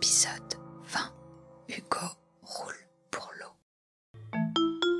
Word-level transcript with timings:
Épisode 0.00 0.54
20. 0.92 1.00
Hugo 1.70 2.06
roule 2.42 2.72
pour 3.10 3.32
l'eau. 3.40 4.30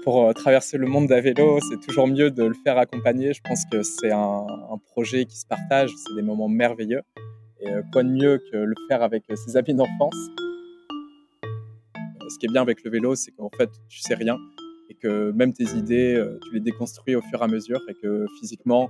Pour 0.03 0.25
euh, 0.25 0.33
traverser 0.33 0.77
le 0.77 0.89
monde 0.89 1.13
à 1.13 1.21
vélo, 1.21 1.61
c'est 1.71 1.79
toujours 1.87 2.09
mieux 2.09 2.33
de 2.33 2.43
le 2.43 2.55
faire 2.65 2.77
accompagner. 2.79 3.33
Je 3.33 3.41
pense 3.41 3.65
que 3.71 3.83
c'est 3.85 4.11
un, 4.11 4.45
projet 4.91 5.25
qui 5.25 5.37
se 5.37 5.47
partage, 5.47 5.91
c'est 5.91 6.17
des 6.17 6.23
moments 6.23 6.49
merveilleux. 6.49 7.03
Et 7.61 7.71
euh, 7.71 7.83
quoi 7.93 8.03
de 8.03 8.09
mieux 8.09 8.43
que 8.51 8.57
le 8.57 8.75
faire 8.89 9.05
avec 9.05 9.23
euh, 9.31 9.37
ses 9.37 9.57
amis 9.57 9.73
d'enfance? 9.73 10.17
Ce 12.29 12.37
qui 12.41 12.47
est 12.47 12.53
bien 12.53 12.63
avec 12.63 12.83
le 12.83 12.91
vélo, 12.91 13.15
c'est 13.15 13.31
qu'en 13.31 13.51
fait, 13.57 13.71
tu 13.89 14.01
sais 14.01 14.15
rien 14.15 14.37
et 14.91 14.95
que 14.95 15.31
même 15.31 15.53
tes 15.53 15.77
idées, 15.77 16.21
tu 16.43 16.55
les 16.55 16.61
déconstruis 16.61 17.15
au 17.15 17.23
fur 17.23 17.41
et 17.41 17.45
à 17.45 17.47
mesure 17.47 17.81
et 17.89 17.95
que 17.95 18.27
physiquement, 18.41 18.89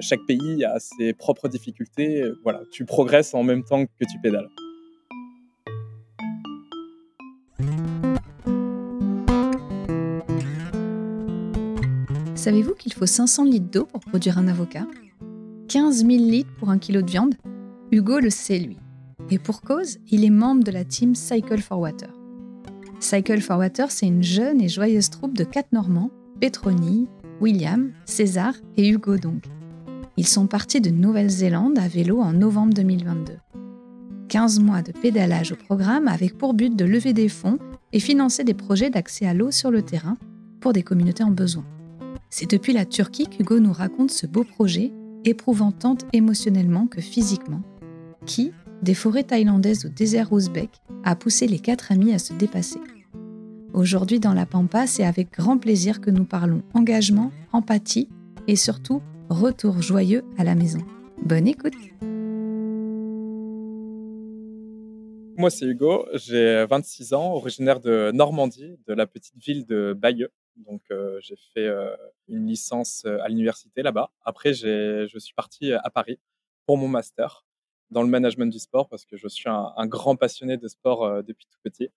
chaque 0.00 0.24
pays 0.26 0.64
a 0.64 0.78
ses 0.80 1.12
propres 1.12 1.48
difficultés. 1.48 2.24
Voilà, 2.42 2.62
tu 2.70 2.86
progresses 2.86 3.34
en 3.34 3.42
même 3.42 3.64
temps 3.64 3.84
que 3.84 4.06
tu 4.10 4.18
pédales. 4.22 4.48
Savez-vous 12.42 12.74
qu'il 12.74 12.92
faut 12.92 13.06
500 13.06 13.44
litres 13.44 13.70
d'eau 13.70 13.84
pour 13.84 14.00
produire 14.00 14.36
un 14.36 14.48
avocat? 14.48 14.84
15 15.68 15.98
000 15.98 16.08
litres 16.08 16.52
pour 16.58 16.70
un 16.70 16.78
kilo 16.78 17.00
de 17.00 17.08
viande? 17.08 17.36
Hugo 17.92 18.18
le 18.18 18.30
sait, 18.30 18.58
lui. 18.58 18.78
Et 19.30 19.38
pour 19.38 19.62
cause, 19.62 19.98
il 20.10 20.24
est 20.24 20.30
membre 20.30 20.64
de 20.64 20.72
la 20.72 20.84
team 20.84 21.14
Cycle 21.14 21.60
for 21.60 21.78
Water. 21.78 22.08
Cycle 22.98 23.40
for 23.40 23.58
Water, 23.58 23.92
c'est 23.92 24.08
une 24.08 24.24
jeune 24.24 24.60
et 24.60 24.68
joyeuse 24.68 25.08
troupe 25.08 25.38
de 25.38 25.44
quatre 25.44 25.70
Normands, 25.70 26.10
Pétronille, 26.40 27.06
William, 27.40 27.92
César 28.06 28.54
et 28.76 28.88
Hugo 28.88 29.18
donc. 29.18 29.44
Ils 30.16 30.26
sont 30.26 30.48
partis 30.48 30.80
de 30.80 30.90
Nouvelle-Zélande 30.90 31.78
à 31.78 31.86
vélo 31.86 32.20
en 32.20 32.32
novembre 32.32 32.74
2022. 32.74 33.34
15 34.30 34.58
mois 34.58 34.82
de 34.82 34.90
pédalage 34.90 35.52
au 35.52 35.56
programme 35.56 36.08
avec 36.08 36.36
pour 36.36 36.54
but 36.54 36.74
de 36.74 36.86
lever 36.86 37.12
des 37.12 37.28
fonds 37.28 37.60
et 37.92 38.00
financer 38.00 38.42
des 38.42 38.54
projets 38.54 38.90
d'accès 38.90 39.26
à 39.26 39.32
l'eau 39.32 39.52
sur 39.52 39.70
le 39.70 39.82
terrain 39.82 40.16
pour 40.60 40.72
des 40.72 40.82
communautés 40.82 41.22
en 41.22 41.30
besoin. 41.30 41.64
C'est 42.34 42.50
depuis 42.50 42.72
la 42.72 42.86
Turquie 42.86 43.26
qu'Hugo 43.26 43.60
nous 43.60 43.74
raconte 43.74 44.10
ce 44.10 44.26
beau 44.26 44.42
projet, 44.42 44.90
éprouvant 45.26 45.70
tant 45.70 45.98
émotionnellement 46.14 46.86
que 46.86 47.02
physiquement, 47.02 47.60
qui, 48.24 48.52
des 48.80 48.94
forêts 48.94 49.24
thaïlandaises 49.24 49.84
au 49.84 49.90
désert 49.90 50.32
ouzbek, 50.32 50.70
a 51.04 51.14
poussé 51.14 51.46
les 51.46 51.58
quatre 51.58 51.92
amis 51.92 52.14
à 52.14 52.18
se 52.18 52.32
dépasser. 52.32 52.80
Aujourd'hui 53.74 54.18
dans 54.18 54.32
la 54.32 54.46
Pampa, 54.46 54.86
c'est 54.86 55.04
avec 55.04 55.30
grand 55.30 55.58
plaisir 55.58 56.00
que 56.00 56.08
nous 56.08 56.24
parlons 56.24 56.62
engagement, 56.72 57.32
empathie 57.52 58.08
et 58.48 58.56
surtout 58.56 59.02
retour 59.28 59.82
joyeux 59.82 60.24
à 60.38 60.44
la 60.44 60.54
maison. 60.54 60.80
Bonne 61.22 61.46
écoute 61.46 61.74
Moi, 65.36 65.50
c'est 65.50 65.66
Hugo, 65.66 66.06
j'ai 66.14 66.64
26 66.64 67.12
ans, 67.12 67.34
originaire 67.34 67.80
de 67.80 68.10
Normandie, 68.14 68.78
de 68.86 68.94
la 68.94 69.06
petite 69.06 69.36
ville 69.36 69.66
de 69.66 69.92
Bayeux. 69.92 70.30
Donc, 70.56 70.82
euh, 70.90 71.18
j'ai 71.20 71.36
fait 71.36 71.66
euh, 71.66 71.94
une 72.28 72.46
licence 72.46 73.04
à 73.04 73.28
l'université 73.28 73.82
là-bas. 73.82 74.10
Après, 74.22 74.52
je 74.54 75.18
suis 75.18 75.34
parti 75.34 75.72
à 75.72 75.90
Paris 75.90 76.18
pour 76.66 76.76
mon 76.76 76.88
master 76.88 77.44
dans 77.90 78.02
le 78.02 78.08
management 78.08 78.50
du 78.50 78.58
sport 78.58 78.88
parce 78.88 79.04
que 79.04 79.16
je 79.16 79.28
suis 79.28 79.48
un, 79.48 79.86
grand 79.86 80.16
passionné 80.16 80.56
de 80.56 80.68
sport 80.68 81.22
depuis 81.22 81.46
tout 81.46 81.58
petit. 81.62 81.90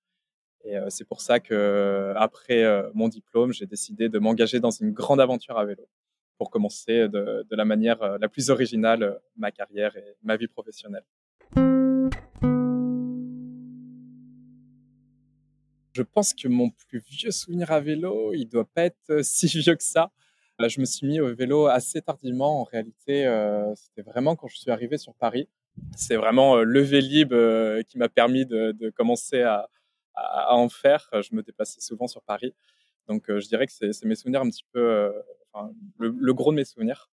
Et 0.65 0.75
c'est 0.89 1.05
pour 1.05 1.21
ça 1.21 1.39
que 1.39 2.13
après 2.17 2.65
mon 2.93 3.07
diplôme, 3.07 3.53
j'ai 3.53 3.65
décidé 3.65 4.09
de 4.09 4.19
m'engager 4.19 4.59
dans 4.59 4.71
une 4.71 4.91
grande 4.91 5.21
aventure 5.21 5.57
à 5.57 5.63
vélo 5.63 5.87
pour 6.37 6.49
commencer 6.49 7.07
de, 7.07 7.45
de 7.49 7.55
la 7.55 7.63
manière 7.63 8.17
la 8.17 8.27
plus 8.27 8.49
originale 8.49 9.21
ma 9.37 9.51
carrière 9.51 9.95
et 9.95 10.17
ma 10.23 10.35
vie 10.35 10.47
professionnelle. 10.47 11.05
Je 15.95 16.03
pense 16.03 16.33
que 16.33 16.49
mon 16.49 16.71
plus 16.71 16.99
vieux 16.99 17.31
souvenir 17.31 17.71
à 17.71 17.79
vélo, 17.79 18.33
il 18.33 18.47
doit 18.47 18.65
pas 18.65 18.83
être 18.83 19.09
euh, 19.11 19.23
si 19.23 19.47
vieux 19.47 19.75
que 19.75 19.83
ça. 19.83 20.11
Euh, 20.59 20.67
Je 20.67 20.81
me 20.81 20.85
suis 20.85 21.07
mis 21.07 21.21
au 21.21 21.33
vélo 21.33 21.67
assez 21.67 22.01
tardivement. 22.01 22.59
En 22.59 22.63
réalité, 22.65 23.25
euh, 23.25 23.73
c'était 23.75 24.01
vraiment 24.01 24.35
quand 24.35 24.49
je 24.49 24.57
suis 24.57 24.71
arrivé 24.71 24.97
sur 24.97 25.13
Paris. 25.15 25.47
C'est 25.95 26.17
vraiment 26.17 26.57
euh, 26.57 26.63
le 26.63 26.81
Vélib 26.81 27.31
euh, 27.31 27.81
qui 27.83 27.97
m'a 27.97 28.09
permis 28.09 28.45
de, 28.45 28.89
commencer 28.89 29.41
à, 29.43 29.69
en 30.53 30.67
faire. 30.67 31.09
Je 31.13 31.33
me 31.33 31.41
déplaçais 31.41 31.79
souvent 31.79 32.07
sur 32.07 32.21
Paris. 32.23 32.53
Donc, 33.07 33.25
je 33.29 33.47
dirais 33.47 33.65
que 33.65 33.71
c'est 33.71 34.03
mes 34.03 34.15
souvenirs 34.15 34.41
un 34.41 34.49
petit 34.49 34.65
peu, 34.73 35.13
enfin, 35.53 35.71
le 35.99 36.33
gros 36.33 36.51
de 36.51 36.57
mes 36.57 36.65
souvenirs. 36.65 37.09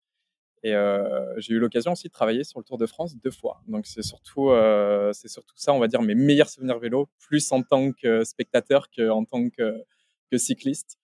Et 0.65 0.75
euh, 0.75 1.35
j'ai 1.39 1.55
eu 1.55 1.59
l'occasion 1.59 1.93
aussi 1.93 2.07
de 2.07 2.13
travailler 2.13 2.45
sur 2.45 2.61
le 2.61 2.65
Tour 2.65 2.79
de 2.79 2.87
France 2.87 3.17
deux 3.17 3.33
fois. 3.33 3.61
Donc 3.67 3.87
c'est 3.87 4.03
surtout, 4.03 4.51
euh, 4.51 5.13
c'est 5.13 5.29
surtout 5.29 5.57
ça, 5.57 5.73
on 5.73 5.81
va 5.81 5.89
dire, 5.89 6.03
mes 6.03 6.15
meilleurs 6.15 6.49
souvenirs 6.49 6.79
vélo, 6.79 7.09
plus 7.19 7.51
en 7.51 7.63
tant 7.63 7.91
que 7.93 8.23
spectateur 8.23 8.89
qu'en 8.97 9.25
tant 9.25 9.49
que, 9.51 9.85
cycliste. 10.35 10.99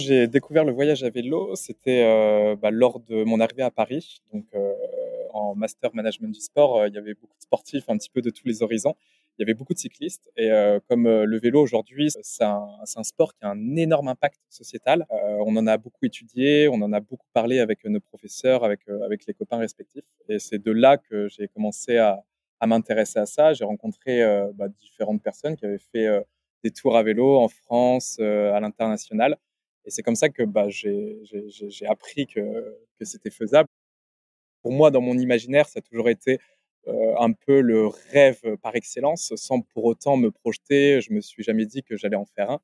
J'ai 0.00 0.26
découvert 0.26 0.64
le 0.64 0.72
voyage 0.72 1.04
à 1.04 1.10
vélo, 1.10 1.54
c'était 1.54 2.02
euh, 2.02 2.56
bah, 2.56 2.72
lors 2.72 2.98
de 2.98 3.22
mon 3.22 3.38
arrivée 3.38 3.62
à 3.62 3.70
Paris. 3.70 4.22
Donc 4.32 4.46
en 5.34 5.54
master 5.54 5.94
management 5.94 6.32
du 6.32 6.40
sport, 6.40 6.86
il 6.86 6.94
y 6.94 6.98
avait 6.98 7.14
beaucoup 7.14 7.36
de 7.36 7.42
sportifs 7.42 7.84
un 7.88 7.96
petit 7.98 8.10
peu 8.10 8.22
de 8.22 8.30
tous 8.30 8.46
les 8.46 8.62
horizons. 8.62 8.96
Il 9.38 9.42
y 9.42 9.44
avait 9.44 9.54
beaucoup 9.54 9.72
de 9.72 9.78
cyclistes 9.78 10.30
et 10.36 10.50
euh, 10.50 10.78
comme 10.88 11.06
euh, 11.06 11.24
le 11.24 11.38
vélo 11.38 11.60
aujourd'hui, 11.62 12.10
c'est 12.20 12.44
un, 12.44 12.66
c'est 12.84 12.98
un 12.98 13.02
sport 13.02 13.34
qui 13.34 13.44
a 13.44 13.50
un 13.50 13.76
énorme 13.76 14.08
impact 14.08 14.40
sociétal. 14.50 15.06
Euh, 15.10 15.38
on 15.46 15.56
en 15.56 15.66
a 15.66 15.78
beaucoup 15.78 16.04
étudié, 16.04 16.68
on 16.68 16.74
en 16.82 16.92
a 16.92 17.00
beaucoup 17.00 17.26
parlé 17.32 17.58
avec 17.60 17.84
nos 17.84 18.00
professeurs, 18.00 18.62
avec 18.64 18.80
euh, 18.88 19.02
avec 19.04 19.26
les 19.26 19.34
copains 19.34 19.58
respectifs. 19.58 20.04
Et 20.28 20.38
c'est 20.38 20.58
de 20.58 20.70
là 20.70 20.98
que 20.98 21.28
j'ai 21.28 21.48
commencé 21.48 21.96
à, 21.96 22.22
à 22.60 22.66
m'intéresser 22.66 23.18
à 23.18 23.26
ça. 23.26 23.52
J'ai 23.54 23.64
rencontré 23.64 24.22
euh, 24.22 24.52
bah, 24.54 24.68
différentes 24.68 25.22
personnes 25.22 25.56
qui 25.56 25.64
avaient 25.66 25.78
fait 25.78 26.06
euh, 26.06 26.20
des 26.62 26.70
tours 26.70 26.96
à 26.96 27.02
vélo 27.02 27.38
en 27.38 27.48
France, 27.48 28.18
euh, 28.20 28.52
à 28.52 28.60
l'international. 28.60 29.36
Et 29.84 29.90
c'est 29.90 30.02
comme 30.02 30.14
ça 30.14 30.28
que 30.28 30.44
bah, 30.44 30.68
j'ai 30.68 31.86
appris 31.88 32.26
que, 32.28 32.40
que 32.98 33.04
c'était 33.04 33.30
faisable. 33.30 33.68
Pour 34.62 34.70
moi, 34.72 34.92
dans 34.92 35.00
mon 35.00 35.18
imaginaire, 35.18 35.68
ça 35.68 35.80
a 35.80 35.82
toujours 35.82 36.08
été 36.08 36.38
euh, 36.88 37.14
un 37.18 37.32
peu 37.32 37.60
le 37.60 37.86
rêve 37.86 38.40
par 38.62 38.74
excellence, 38.74 39.32
sans 39.36 39.60
pour 39.60 39.84
autant 39.84 40.16
me 40.16 40.30
projeter. 40.30 41.00
Je 41.00 41.12
me 41.12 41.20
suis 41.20 41.42
jamais 41.42 41.66
dit 41.66 41.82
que 41.82 41.96
j'allais 41.96 42.16
en 42.16 42.24
faire 42.24 42.50
un. 42.50 42.60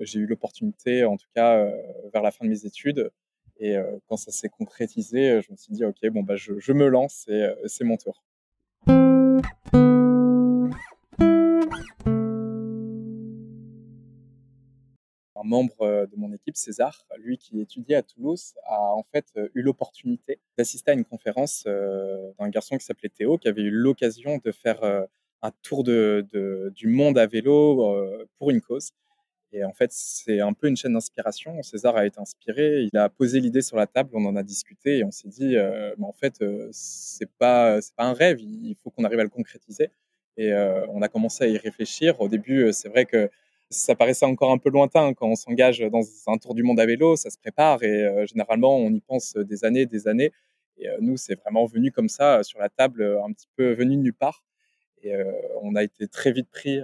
J'ai 0.00 0.20
eu 0.20 0.26
l'opportunité, 0.26 1.04
en 1.04 1.16
tout 1.16 1.28
cas, 1.34 1.56
euh, 1.56 1.72
vers 2.12 2.22
la 2.22 2.30
fin 2.30 2.44
de 2.44 2.50
mes 2.50 2.66
études. 2.66 3.10
Et 3.58 3.76
euh, 3.76 3.98
quand 4.06 4.16
ça 4.16 4.30
s'est 4.30 4.50
concrétisé, 4.50 5.40
je 5.42 5.50
me 5.50 5.56
suis 5.56 5.72
dit, 5.72 5.84
OK, 5.84 5.98
bon, 6.10 6.22
bah, 6.22 6.36
je, 6.36 6.58
je 6.58 6.72
me 6.72 6.88
lance 6.88 7.26
et 7.28 7.46
c'est 7.66 7.84
mon 7.84 7.96
tour. 7.96 8.22
Membre 15.46 15.82
euh, 15.82 16.06
de 16.06 16.16
mon 16.16 16.32
équipe, 16.32 16.56
César, 16.56 17.06
lui 17.18 17.38
qui 17.38 17.60
étudiait 17.60 17.96
à 17.96 18.02
Toulouse, 18.02 18.54
a 18.64 18.92
en 18.92 19.04
fait 19.12 19.26
euh, 19.36 19.48
eu 19.54 19.62
l'opportunité 19.62 20.40
d'assister 20.58 20.90
à 20.90 20.94
une 20.94 21.04
conférence 21.04 21.64
euh, 21.66 22.30
d'un 22.38 22.48
garçon 22.48 22.76
qui 22.76 22.84
s'appelait 22.84 23.08
Théo, 23.08 23.38
qui 23.38 23.48
avait 23.48 23.62
eu 23.62 23.70
l'occasion 23.70 24.38
de 24.44 24.52
faire 24.52 24.82
un 25.42 25.50
tour 25.62 25.84
de, 25.84 26.26
du 26.74 26.88
monde 26.88 27.18
à 27.18 27.26
vélo 27.26 27.96
pour 28.38 28.50
une 28.50 28.60
cause. 28.60 28.92
Et 29.52 29.64
en 29.64 29.72
fait, 29.72 29.90
c'est 29.92 30.40
un 30.40 30.52
peu 30.52 30.68
une 30.68 30.76
chaîne 30.76 30.94
d'inspiration. 30.94 31.62
César 31.62 31.96
a 31.96 32.04
été 32.04 32.20
inspiré, 32.20 32.82
il 32.92 32.98
a 32.98 33.08
posé 33.08 33.40
l'idée 33.40 33.62
sur 33.62 33.76
la 33.76 33.86
table, 33.86 34.10
on 34.12 34.24
en 34.26 34.36
a 34.36 34.42
discuté 34.42 34.98
et 34.98 35.04
on 35.04 35.10
s'est 35.10 35.28
dit, 35.28 35.56
en 36.00 36.12
fait, 36.12 36.42
euh, 36.42 36.68
c'est 36.72 37.30
pas 37.38 37.78
un 37.98 38.12
rêve, 38.12 38.40
il 38.40 38.76
faut 38.82 38.90
qu'on 38.90 39.04
arrive 39.04 39.20
à 39.20 39.24
le 39.24 39.30
concrétiser. 39.30 39.90
Et 40.38 40.52
on 40.90 41.00
a 41.00 41.08
commencé 41.08 41.44
à 41.44 41.46
y 41.46 41.56
réfléchir. 41.56 42.20
Au 42.20 42.28
début, 42.28 42.70
c'est 42.74 42.90
vrai 42.90 43.06
que 43.06 43.30
ça 43.70 43.94
paraissait 43.94 44.26
encore 44.26 44.52
un 44.52 44.58
peu 44.58 44.70
lointain 44.70 45.12
quand 45.14 45.28
on 45.28 45.34
s'engage 45.34 45.80
dans 45.80 46.02
un 46.28 46.38
tour 46.38 46.54
du 46.54 46.62
monde 46.62 46.78
à 46.80 46.86
vélo, 46.86 47.16
ça 47.16 47.30
se 47.30 47.38
prépare 47.38 47.82
et 47.82 48.04
euh, 48.04 48.26
généralement 48.26 48.76
on 48.76 48.90
y 48.90 49.00
pense 49.00 49.36
des 49.36 49.64
années, 49.64 49.86
des 49.86 50.08
années. 50.08 50.32
Et 50.78 50.88
euh, 50.88 50.98
nous, 51.00 51.16
c'est 51.16 51.34
vraiment 51.36 51.64
venu 51.66 51.90
comme 51.90 52.08
ça 52.08 52.38
euh, 52.38 52.42
sur 52.42 52.58
la 52.58 52.68
table, 52.68 53.02
un 53.24 53.32
petit 53.32 53.48
peu 53.56 53.72
venu 53.72 53.96
de 53.96 54.02
nulle 54.02 54.14
part. 54.14 54.44
Et 55.02 55.14
on 55.62 55.76
a 55.76 55.84
été 55.84 56.08
très 56.08 56.32
vite 56.32 56.48
pris 56.50 56.80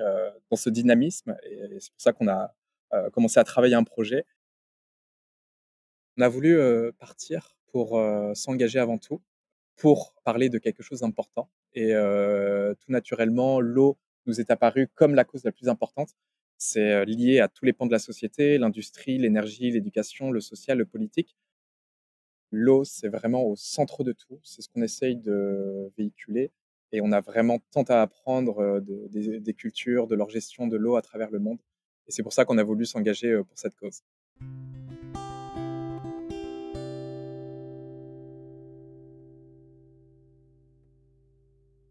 dans 0.50 0.56
ce 0.56 0.70
dynamisme 0.70 1.36
et, 1.44 1.54
et 1.54 1.80
c'est 1.80 1.90
pour 1.90 2.00
ça 2.00 2.12
qu'on 2.12 2.28
a 2.28 2.54
commencé 3.10 3.40
à 3.40 3.44
travailler 3.44 3.74
un 3.74 3.82
projet. 3.82 4.26
On 6.16 6.22
a 6.22 6.28
voulu 6.28 6.56
partir 7.00 7.56
pour 7.72 8.00
s'engager 8.34 8.78
avant 8.78 8.98
tout, 8.98 9.22
pour 9.76 10.14
parler 10.22 10.50
de 10.50 10.58
quelque 10.58 10.84
chose 10.84 11.00
d'important. 11.00 11.50
Et 11.74 11.94
tout 11.94 12.92
naturellement, 12.92 13.60
l'eau 13.60 13.98
nous 14.26 14.40
est 14.40 14.52
apparue 14.52 14.86
comme 14.94 15.16
la 15.16 15.24
cause 15.24 15.42
la 15.42 15.50
plus 15.50 15.68
importante. 15.68 16.10
C'est 16.64 17.04
lié 17.06 17.40
à 17.40 17.48
tous 17.48 17.64
les 17.64 17.72
pans 17.72 17.86
de 17.86 17.90
la 17.90 17.98
société, 17.98 18.56
l'industrie, 18.56 19.18
l'énergie, 19.18 19.72
l'éducation, 19.72 20.30
le 20.30 20.40
social, 20.40 20.78
le 20.78 20.86
politique. 20.86 21.36
L'eau, 22.52 22.84
c'est 22.84 23.08
vraiment 23.08 23.42
au 23.42 23.56
centre 23.56 24.04
de 24.04 24.12
tout. 24.12 24.38
C'est 24.44 24.62
ce 24.62 24.68
qu'on 24.68 24.80
essaye 24.82 25.16
de 25.16 25.90
véhiculer. 25.98 26.52
Et 26.92 27.00
on 27.00 27.10
a 27.10 27.20
vraiment 27.20 27.58
tant 27.72 27.82
à 27.88 28.00
apprendre 28.00 28.80
de- 28.80 29.38
des, 29.40 29.54
cultures, 29.54 30.06
de 30.06 30.14
leur 30.14 30.30
gestion 30.30 30.68
de 30.68 30.76
l'eau 30.76 30.94
à 30.94 31.02
travers 31.02 31.32
le 31.32 31.40
monde. 31.40 31.58
Et 32.06 32.12
c'est 32.12 32.22
pour 32.22 32.32
ça 32.32 32.44
qu'on 32.44 32.58
a 32.58 32.62
voulu 32.62 32.86
s'engager 32.86 33.36
pour 33.42 33.58
cette 33.58 33.74
cause. 33.74 34.04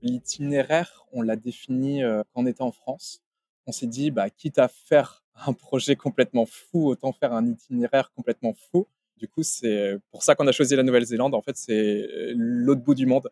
L'itinéraire, 0.02 1.06
on 1.12 1.22
l'a 1.22 1.36
défini 1.36 2.04
quand 2.04 2.42
on 2.44 2.46
était 2.46 2.62
en 2.62 2.72
France. 2.72 3.22
On 3.68 3.72
s'est 3.72 3.88
dit, 3.88 4.12
bah, 4.12 4.30
quitte 4.30 4.60
à 4.60 4.68
faire 4.68 5.24
un 5.48 5.54
projet 5.54 5.96
complètement 5.96 6.46
fou, 6.46 6.88
autant 6.88 7.12
faire 7.12 7.34
un 7.34 7.46
itinéraire 7.46 8.12
complètement 8.16 8.54
fou. 8.54 8.88
Du 9.18 9.28
coup, 9.28 9.44
c'est 9.44 9.98
pour 10.12 10.24
ça 10.24 10.36
qu'on 10.36 10.48
a 10.48 10.52
choisi 10.52 10.76
la 10.76 10.84
Nouvelle-Zélande. 10.84 11.36
En 11.36 11.42
fait, 11.42 11.56
c'est 11.56 12.08
l'autre 12.36 12.82
bout 12.82 12.96
du 12.96 13.06
monde. 13.06 13.30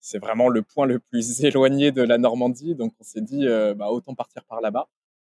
C'est 0.00 0.18
vraiment 0.18 0.48
le 0.48 0.62
point 0.62 0.86
le 0.86 0.98
plus 0.98 1.40
éloigné 1.44 1.92
de 1.92 2.02
la 2.02 2.18
Normandie. 2.18 2.74
Donc, 2.74 2.94
on 3.00 3.04
s'est 3.04 3.20
dit, 3.20 3.46
bah, 3.76 3.90
autant 3.90 4.14
partir 4.14 4.44
par 4.44 4.60
là-bas. 4.60 4.88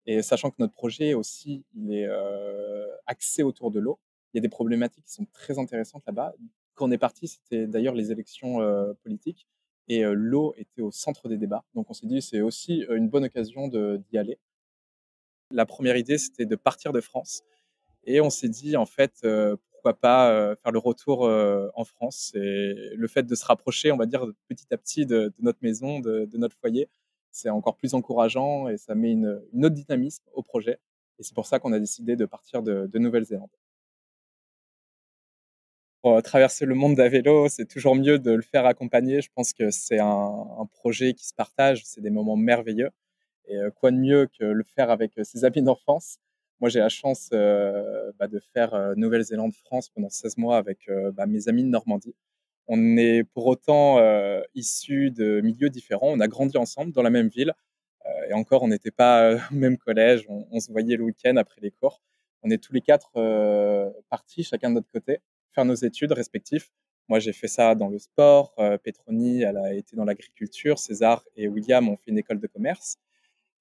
Et 0.06 0.22
sachant 0.22 0.50
que 0.50 0.56
notre 0.60 0.74
projet 0.74 1.14
aussi, 1.14 1.66
il 1.76 1.94
est 1.94 2.08
axé 3.06 3.44
autour 3.44 3.72
de 3.72 3.80
l'eau. 3.80 4.00
Il 4.34 4.38
y 4.38 4.40
a 4.40 4.42
des 4.42 4.50
problématiques 4.50 5.04
qui 5.06 5.14
sont 5.14 5.28
très 5.34 5.60
intéressantes 5.60 6.04
là-bas. 6.08 6.34
Quand 6.76 6.88
on 6.88 6.92
est 6.92 6.98
parti, 6.98 7.28
c'était 7.28 7.68
d'ailleurs 7.68 7.96
les 7.96 8.12
élections 8.12 8.60
politiques 9.04 9.46
et 9.88 10.04
l'eau 10.04 10.54
était 10.57 10.81
au 10.81 10.92
centre 10.92 11.30
des 11.30 11.38
débats. 11.38 11.63
Donc 11.75 11.89
on 11.89 11.94
s'est 11.94 12.07
dit 12.07 12.22
c'est 12.22 12.42
aussi 12.42 12.86
une 12.89 13.10
bonne 13.10 13.25
occasion 13.25 13.68
d'y 13.68 14.18
aller. 14.18 14.38
La 15.51 15.66
première 15.66 15.98
idée 15.98 16.18
c'était 16.18 16.45
de 16.45 16.56
partir 16.56 16.92
de 16.94 17.01
France 17.01 17.44
et 18.04 18.22
on 18.22 18.30
s'est 18.30 18.50
dit 18.50 18.75
en 18.75 18.86
fait 18.86 19.25
pourquoi 19.72 19.94
pas 19.94 20.56
faire 20.57 20.72
le 20.72 20.80
retour 20.80 21.24
en 21.24 21.84
France 21.86 22.34
et 22.36 22.74
le 22.95 23.07
fait 23.07 23.24
de 23.24 23.36
se 23.36 23.45
rapprocher 23.45 23.92
on 23.92 23.98
va 23.98 24.06
dire 24.06 24.25
petit 24.48 24.68
à 24.72 24.78
petit 24.78 25.06
de, 25.06 25.34
notre 25.39 25.60
maison, 25.62 26.00
de, 26.00 26.30
notre 26.38 26.57
foyer, 26.57 26.90
c'est 27.31 27.50
encore 27.50 27.78
plus 27.78 27.94
encourageant 27.94 28.68
et 28.68 28.78
ça 28.78 28.95
met 28.95 29.12
une, 29.12 29.42
autre 29.54 29.75
dynamisme 29.75 30.24
au 30.33 30.44
projet. 30.44 30.80
Et 31.19 31.24
c'est 31.24 31.33
pour 31.33 31.45
ça 31.45 31.60
qu'on 31.60 31.74
a 31.74 31.80
décidé 31.80 32.16
de 32.16 32.25
partir 32.25 32.62
de 32.62 32.98
Nouvelle-Zélande 32.98 33.50
traverser 36.24 36.65
le 36.65 36.75
monde 36.75 37.00
à 37.00 37.09
vélo, 37.09 37.48
c'est 37.50 37.65
toujours 37.65 37.95
mieux 37.95 38.19
de 38.19 38.31
le 38.31 38.42
faire 38.42 38.65
accompagner. 38.65 39.21
Je 39.21 39.30
pense 39.33 39.54
que 39.54 39.69
c'est 39.71 40.00
un, 40.00 40.68
projet 40.74 41.13
qui 41.13 41.25
se 41.25 41.33
partage, 41.33 41.83
c'est 41.86 42.01
des 42.01 42.09
moments 42.09 42.36
merveilleux. 42.36 42.89
Et 43.48 43.57
euh, 43.57 43.71
quoi 43.71 43.92
de 43.92 43.98
mieux 43.98 44.27
que 44.39 44.44
le 44.44 44.63
faire 44.63 44.89
avec 44.92 45.18
euh, 45.18 45.24
ses 45.24 45.45
amis 45.45 45.62
d'enfance? 45.62 46.18
Moi, 46.59 46.69
j'ai 46.69 46.80
la 46.80 46.89
chance 46.89 47.30
euh, 47.33 48.12
bah, 48.19 48.27
de 48.27 48.39
faire 48.54 48.94
Nouvelle-Zélande-France 48.95 49.89
pendant 49.89 50.09
16 50.09 50.38
mois 50.38 50.57
avec 50.57 50.89
bah, 51.13 51.27
mes 51.27 51.48
amis 51.48 51.63
de 51.63 51.69
Normandie. 51.69 52.15
On 52.68 52.98
est 52.98 53.24
pour 53.24 53.45
autant 53.45 54.00
issus 54.56 55.12
de 55.12 55.39
milieux 55.42 55.69
différents. 55.69 56.09
On 56.12 56.19
a 56.19 56.27
grandi 56.27 56.57
ensemble 56.57 56.92
dans 56.94 57.04
la 57.04 57.12
même 57.12 57.27
ville. 57.27 57.54
et 58.30 58.33
encore, 58.33 58.63
on 58.63 58.69
n'était 58.69 58.92
pas 58.92 59.36
au 59.36 59.38
même 59.56 59.77
collège. 59.77 60.25
On, 60.30 60.59
se 60.59 60.71
voyait 60.71 60.98
le 60.98 61.04
week-end 61.04 61.36
après 61.38 61.62
les 61.62 61.71
cours. 61.71 62.01
On 62.42 62.50
est 62.50 62.57
tous 62.57 62.74
les 62.74 62.81
quatre 62.81 63.12
partis, 64.09 64.44
chacun 64.44 64.69
de 64.69 64.75
notre 64.75 64.89
côté 64.92 65.19
nos 65.65 65.75
études 65.75 66.12
respectifs. 66.12 66.71
Moi, 67.09 67.19
j'ai 67.19 67.33
fait 67.33 67.48
ça 67.48 67.75
dans 67.75 67.89
le 67.89 68.00
sport. 68.00 68.54
Euh, 68.59 68.77
Petroni, 68.77 69.42
elle 69.42 69.57
a 69.57 69.74
été 69.74 69.95
dans 69.95 70.04
l'agriculture. 70.04 70.77
César 70.77 71.24
et 71.36 71.48
William 71.48 71.88
ont 71.88 71.98
fait 71.98 72.12
une 72.12 72.18
école 72.18 72.39
de 72.39 72.48
commerce. 72.48 72.98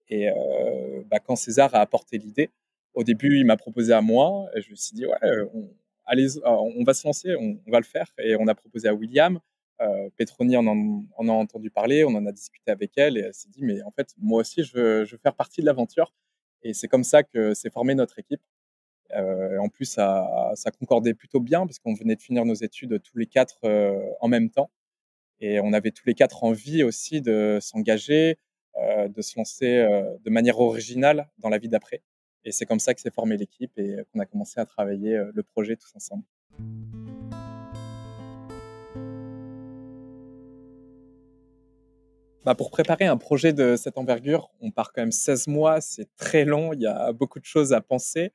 Et 0.08 0.28
euh, 0.28 1.02
bah, 1.06 1.18
quand 1.20 1.36
César 1.36 1.74
a 1.74 1.80
apporté 1.80 2.18
l'idée, 2.18 2.50
au 2.94 3.04
début, 3.04 3.38
il 3.38 3.46
m'a 3.46 3.56
proposé 3.56 3.92
à 3.92 4.00
moi. 4.00 4.48
Je 4.56 4.70
me 4.70 4.76
suis 4.76 4.94
dit, 4.96 5.06
ouais, 5.06 5.16
on, 5.54 5.70
allez, 6.06 6.26
on 6.44 6.82
va 6.84 6.94
se 6.94 7.06
lancer, 7.06 7.34
on, 7.36 7.58
va 7.70 7.78
le 7.78 7.84
faire. 7.84 8.12
Et 8.18 8.36
on 8.36 8.48
a 8.48 8.54
proposé 8.54 8.88
à 8.88 8.94
William. 8.94 9.38
Euh, 9.80 10.08
Petroni 10.16 10.56
en, 10.56 10.66
en, 10.66 11.28
a 11.28 11.32
entendu 11.32 11.70
parler, 11.70 12.02
on 12.02 12.14
en 12.14 12.24
a 12.24 12.32
discuté 12.32 12.70
avec 12.70 12.92
elle 12.96 13.18
et 13.18 13.20
elle 13.20 13.34
s'est 13.34 13.50
dit, 13.50 13.62
mais 13.62 13.82
en 13.82 13.90
fait, 13.90 14.08
moi 14.16 14.40
aussi, 14.40 14.64
je 14.64 15.04
veux 15.04 15.18
faire 15.22 15.34
partie 15.34 15.60
de 15.60 15.66
l'aventure. 15.66 16.14
Et 16.62 16.72
c'est 16.72 16.88
comme 16.88 17.04
ça 17.04 17.22
que 17.22 17.54
s'est 17.54 17.70
formée 17.70 17.94
notre 17.94 18.18
équipe. 18.18 18.40
Euh, 19.14 19.58
en 19.58 19.68
plus, 19.68 19.84
ça, 19.86 20.54
concordait 20.78 21.14
plutôt 21.14 21.40
bien 21.40 21.66
parce 21.66 21.78
qu'on 21.78 21.94
venait 21.94 22.16
de 22.16 22.22
finir 22.22 22.44
nos 22.44 22.54
études 22.54 23.00
tous 23.02 23.18
les 23.18 23.26
quatre 23.26 23.58
euh, 23.64 23.98
en 24.20 24.28
même 24.28 24.50
temps. 24.50 24.70
Et 25.40 25.60
on 25.60 25.72
avait 25.72 25.90
tous 25.90 26.06
les 26.06 26.14
quatre 26.14 26.44
envie 26.44 26.82
aussi 26.82 27.20
de 27.20 27.58
s'engager, 27.60 28.38
euh, 28.78 29.08
de 29.08 29.22
se 29.22 29.38
lancer 29.38 29.66
de 30.24 30.30
manière 30.30 30.60
originale 30.60 31.28
dans 31.38 31.50
la 31.50 31.58
vie 31.58 31.68
d'après. 31.68 32.02
Et 32.44 32.52
c'est 32.52 32.64
comme 32.64 32.80
ça 32.80 32.94
que 32.94 33.00
s'est 33.00 33.10
formée 33.10 33.36
l'équipe 33.36 33.72
et 33.76 33.96
qu'on 34.12 34.20
a 34.20 34.26
commencé 34.26 34.60
à 34.60 34.64
travailler 34.64 35.20
le 35.34 35.42
projet 35.42 35.76
tous 35.76 35.92
ensemble. 35.94 36.24
Bah 42.44 42.54
pour 42.54 42.70
préparer 42.70 43.06
un 43.06 43.16
projet 43.16 43.52
de 43.52 43.74
cette 43.74 43.98
envergure, 43.98 44.52
on 44.60 44.70
part 44.70 44.92
quand 44.92 45.02
même 45.02 45.10
16 45.10 45.48
mois, 45.48 45.80
c'est 45.80 46.08
très 46.16 46.44
long, 46.44 46.72
il 46.72 46.80
y 46.80 46.86
a 46.86 47.12
beaucoup 47.12 47.40
de 47.40 47.44
choses 47.44 47.72
à 47.72 47.80
penser 47.80 48.32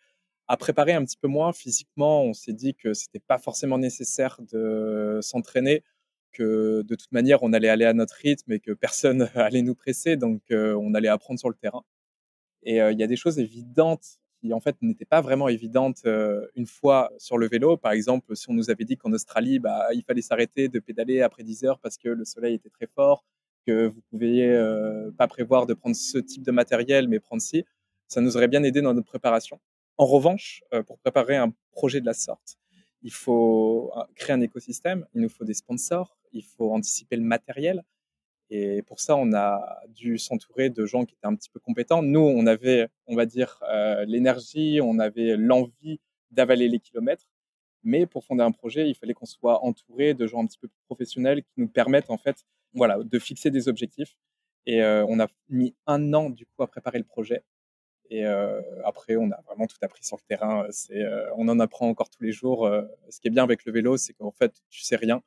à 0.51 0.57
préparer 0.57 0.91
un 0.91 1.05
petit 1.05 1.15
peu 1.15 1.29
moins 1.29 1.53
physiquement. 1.53 2.25
On 2.25 2.33
s'est 2.33 2.51
dit 2.51 2.75
que 2.75 2.93
c'était 2.93 3.21
pas 3.21 3.37
forcément 3.37 3.77
nécessaire 3.77 4.37
de 4.51 5.19
s'entraîner, 5.21 5.81
que 6.33 6.81
de 6.81 6.95
toute 6.95 7.11
manière 7.13 7.41
on 7.41 7.53
allait 7.53 7.69
aller 7.69 7.85
à 7.85 7.93
notre 7.93 8.15
rythme 8.15 8.51
et 8.51 8.59
que 8.59 8.73
personne 8.73 9.29
allait 9.35 9.61
nous 9.61 9.75
presser, 9.75 10.17
donc 10.17 10.41
euh, 10.51 10.75
on 10.75 10.93
allait 10.93 11.07
apprendre 11.07 11.39
sur 11.39 11.47
le 11.47 11.55
terrain. 11.55 11.83
Et 12.63 12.81
euh, 12.81 12.91
il 12.91 12.99
y 12.99 13.03
a 13.03 13.07
des 13.07 13.15
choses 13.15 13.39
évidentes 13.39 14.05
qui 14.41 14.51
en 14.53 14.59
fait 14.59 14.75
n'étaient 14.81 15.05
pas 15.05 15.21
vraiment 15.21 15.47
évidentes 15.47 16.01
euh, 16.05 16.45
une 16.55 16.67
fois 16.67 17.13
sur 17.17 17.37
le 17.37 17.47
vélo. 17.47 17.77
Par 17.77 17.93
exemple, 17.93 18.35
si 18.35 18.49
on 18.49 18.53
nous 18.53 18.69
avait 18.69 18.83
dit 18.83 18.97
qu'en 18.97 19.13
Australie, 19.13 19.59
bah, 19.59 19.87
il 19.93 20.03
fallait 20.03 20.21
s'arrêter 20.21 20.67
de 20.67 20.79
pédaler 20.79 21.21
après 21.21 21.43
10 21.43 21.63
heures 21.63 21.79
parce 21.79 21.97
que 21.97 22.09
le 22.09 22.25
soleil 22.25 22.55
était 22.55 22.69
très 22.69 22.87
fort, 22.87 23.23
que 23.65 23.87
vous 23.87 24.01
pouviez 24.09 24.53
pas 25.17 25.27
prévoir 25.27 25.65
de 25.65 25.73
prendre 25.75 25.95
ce 25.95 26.17
type 26.17 26.43
de 26.43 26.51
matériel, 26.51 27.07
mais 27.07 27.21
prendre 27.21 27.41
ci, 27.41 27.63
ça 28.09 28.19
nous 28.19 28.35
aurait 28.35 28.49
bien 28.49 28.63
aidé 28.63 28.81
dans 28.81 28.93
notre 28.93 29.07
préparation. 29.07 29.61
En 30.01 30.07
revanche, 30.07 30.63
euh, 30.73 30.81
pour 30.81 30.97
préparer 30.97 31.35
un 31.35 31.53
projet 31.73 32.01
de 32.01 32.07
la 32.07 32.15
sorte, 32.15 32.57
il 33.03 33.13
faut 33.13 33.91
euh, 33.95 34.01
créer 34.15 34.33
un 34.33 34.41
écosystème, 34.41 35.05
il 35.13 35.21
nous 35.21 35.29
faut 35.29 35.45
des 35.45 35.53
sponsors, 35.53 36.17
il 36.33 36.43
faut 36.43 36.73
anticiper 36.73 37.17
le 37.17 37.21
matériel. 37.21 37.83
Et 38.49 38.81
pour 38.81 38.99
ça, 38.99 39.15
on 39.15 39.31
a 39.31 39.79
dû 39.89 40.17
s'entourer 40.17 40.71
de 40.71 40.87
gens 40.87 41.05
qui 41.05 41.13
étaient 41.13 41.27
un 41.27 41.35
petit 41.35 41.51
peu 41.51 41.59
compétents. 41.59 42.01
Nous, 42.01 42.19
on 42.19 42.47
avait, 42.47 42.87
on 43.05 43.15
va 43.15 43.27
dire, 43.27 43.61
euh, 43.69 44.03
l'énergie, 44.05 44.79
on 44.81 44.97
avait 44.97 45.37
l'envie 45.37 45.99
d'avaler 46.31 46.67
les 46.67 46.79
kilomètres. 46.79 47.27
Mais 47.83 48.07
pour 48.07 48.25
fonder 48.25 48.41
un 48.41 48.51
projet, 48.51 48.89
il 48.89 48.95
fallait 48.95 49.13
qu'on 49.13 49.27
soit 49.27 49.63
entouré 49.63 50.15
de 50.15 50.25
gens 50.25 50.41
un 50.41 50.47
petit 50.47 50.57
peu 50.57 50.67
plus 50.67 50.81
professionnels 50.87 51.43
qui 51.43 51.53
nous 51.57 51.67
permettent, 51.67 52.09
en 52.09 52.17
fait, 52.17 52.37
voilà, 52.73 52.97
de 53.03 53.19
fixer 53.19 53.51
des 53.51 53.67
objectifs. 53.67 54.17
Et 54.65 54.83
on 54.83 55.19
a 55.19 55.27
mis 55.49 55.75
un 55.85 56.11
an, 56.15 56.31
du 56.31 56.47
coup, 56.47 56.63
à 56.63 56.67
préparer 56.67 56.97
le 56.97 57.03
projet. 57.03 57.43
Et 58.11 58.25
euh, 58.25 58.61
après, 58.83 59.15
on 59.15 59.31
a 59.31 59.39
vraiment 59.47 59.67
tout 59.67 59.77
appris 59.81 60.03
sur 60.03 60.17
le 60.17 60.27
terrain. 60.27 60.67
Euh, 60.91 61.25
on 61.37 61.47
en 61.47 61.59
apprend 61.61 61.87
encore 61.87 62.09
tous 62.09 62.21
les 62.21 62.33
jours. 62.33 62.67
Euh, 62.67 62.81
ce 63.09 63.21
qui 63.21 63.29
est 63.29 63.31
bien 63.31 63.43
avec 63.43 63.63
le 63.63 63.71
vélo, 63.71 63.95
c'est 63.95 64.11
qu'en 64.11 64.31
fait, 64.31 64.53
tu 64.69 64.81
sais 64.81 64.97
rien 64.97 65.23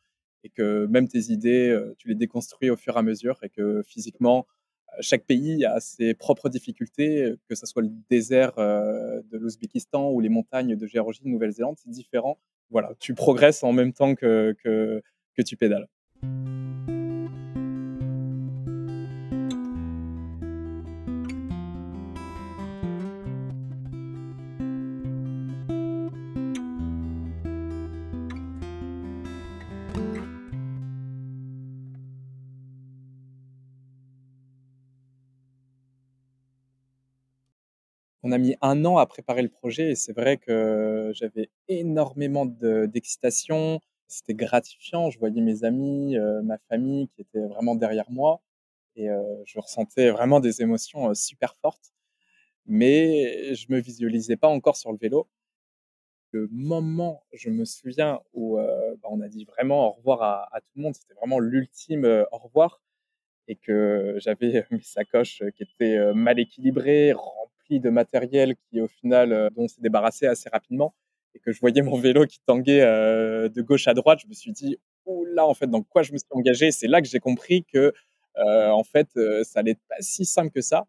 et 0.46 0.50
que 0.50 0.84
même 0.84 1.08
tes 1.08 1.32
idées, 1.32 1.74
tu 1.96 2.08
les 2.08 2.14
déconstruis 2.14 2.68
au 2.68 2.76
fur 2.76 2.96
et 2.96 2.98
à 2.98 3.02
mesure 3.02 3.38
et 3.42 3.48
que 3.48 3.82
physiquement, 3.82 4.46
chaque 5.00 5.24
pays 5.24 5.64
a 5.64 5.80
ses 5.80 6.12
propres 6.12 6.50
difficultés, 6.50 7.32
que 7.48 7.54
ce 7.54 7.64
soit 7.64 7.80
le 7.80 7.88
désert 8.10 8.52
de 8.56 9.38
l'Ouzbékistan 9.38 10.10
ou 10.10 10.20
les 10.20 10.28
montagnes 10.28 10.76
de 10.76 10.86
Géorgie, 10.86 11.22
de 11.22 11.28
Nouvelle-Zélande, 11.28 11.76
c'est 11.82 11.88
différent. 11.88 12.38
Voilà, 12.68 12.92
tu 12.98 13.14
progresses 13.14 13.64
en 13.64 13.72
même 13.72 13.94
temps 13.94 14.14
que, 14.14 14.54
que 14.62 15.42
tu 15.42 15.56
pédales. 15.56 15.88
A 38.34 38.38
mis 38.38 38.56
un 38.60 38.84
an 38.84 38.98
à 38.98 39.06
préparer 39.06 39.42
le 39.42 39.48
projet 39.48 39.92
et 39.92 39.94
c'est 39.94 40.12
vrai 40.12 40.36
que 40.36 41.12
j'avais 41.14 41.50
énormément 41.68 42.44
d'excitation. 42.44 43.80
C'était 44.08 44.34
gratifiant. 44.34 45.10
Je 45.10 45.18
voyais 45.18 45.40
mes 45.40 45.64
amis, 45.64 46.18
euh, 46.18 46.42
ma 46.42 46.58
famille 46.68 47.08
qui 47.08 47.22
étaient 47.22 47.46
vraiment 47.46 47.74
derrière 47.74 48.10
moi 48.10 48.42
et 48.96 49.08
euh, 49.10 49.22
je 49.46 49.58
ressentais 49.58 50.10
vraiment 50.10 50.40
des 50.40 50.62
émotions 50.62 51.10
euh, 51.10 51.14
super 51.14 51.56
fortes. 51.62 51.92
Mais 52.66 53.54
je 53.54 53.66
me 53.70 53.78
visualisais 53.78 54.36
pas 54.36 54.48
encore 54.48 54.76
sur 54.76 54.92
le 54.92 54.98
vélo. 54.98 55.28
Le 56.32 56.48
moment, 56.50 57.24
je 57.32 57.50
me 57.50 57.64
souviens 57.64 58.20
où 58.32 58.56
bah, 58.56 59.08
on 59.10 59.20
a 59.20 59.28
dit 59.28 59.44
vraiment 59.44 59.88
au 59.88 59.92
revoir 59.92 60.22
à, 60.22 60.60
tout 60.60 60.72
le 60.76 60.82
monde, 60.82 60.94
c'était 60.94 61.14
vraiment 61.14 61.38
l'ultime 61.38 62.26
au 62.32 62.38
revoir 62.38 62.82
et 63.46 63.54
que 63.56 64.16
j'avais 64.18 64.66
mes 64.70 64.82
sacoches 64.82 65.42
qui 65.56 65.62
étaient 65.62 66.12
mal 66.14 66.40
équilibrées, 66.40 67.12
de 67.70 67.90
matériel 67.90 68.54
qui, 68.56 68.80
au 68.80 68.88
final, 68.88 69.32
euh, 69.32 69.50
dont 69.50 69.64
on 69.64 69.68
s'est 69.68 69.80
débarrassé 69.80 70.26
assez 70.26 70.48
rapidement 70.48 70.94
et 71.34 71.40
que 71.40 71.52
je 71.52 71.60
voyais 71.60 71.82
mon 71.82 71.98
vélo 71.98 72.26
qui 72.26 72.40
tanguait 72.46 72.82
euh, 72.82 73.48
de 73.48 73.62
gauche 73.62 73.88
à 73.88 73.94
droite, 73.94 74.20
je 74.22 74.28
me 74.28 74.34
suis 74.34 74.52
dit, 74.52 74.78
là, 75.32 75.46
en 75.46 75.54
fait, 75.54 75.66
dans 75.66 75.82
quoi 75.82 76.02
je 76.02 76.12
me 76.12 76.18
suis 76.18 76.28
engagé? 76.30 76.70
C'est 76.70 76.86
là 76.86 77.02
que 77.02 77.08
j'ai 77.08 77.18
compris 77.18 77.64
que, 77.64 77.92
euh, 78.36 78.70
en 78.70 78.84
fait, 78.84 79.08
ça 79.42 79.60
allait 79.60 79.76
pas 79.88 79.96
si 80.00 80.24
simple 80.24 80.50
que 80.50 80.60
ça. 80.60 80.86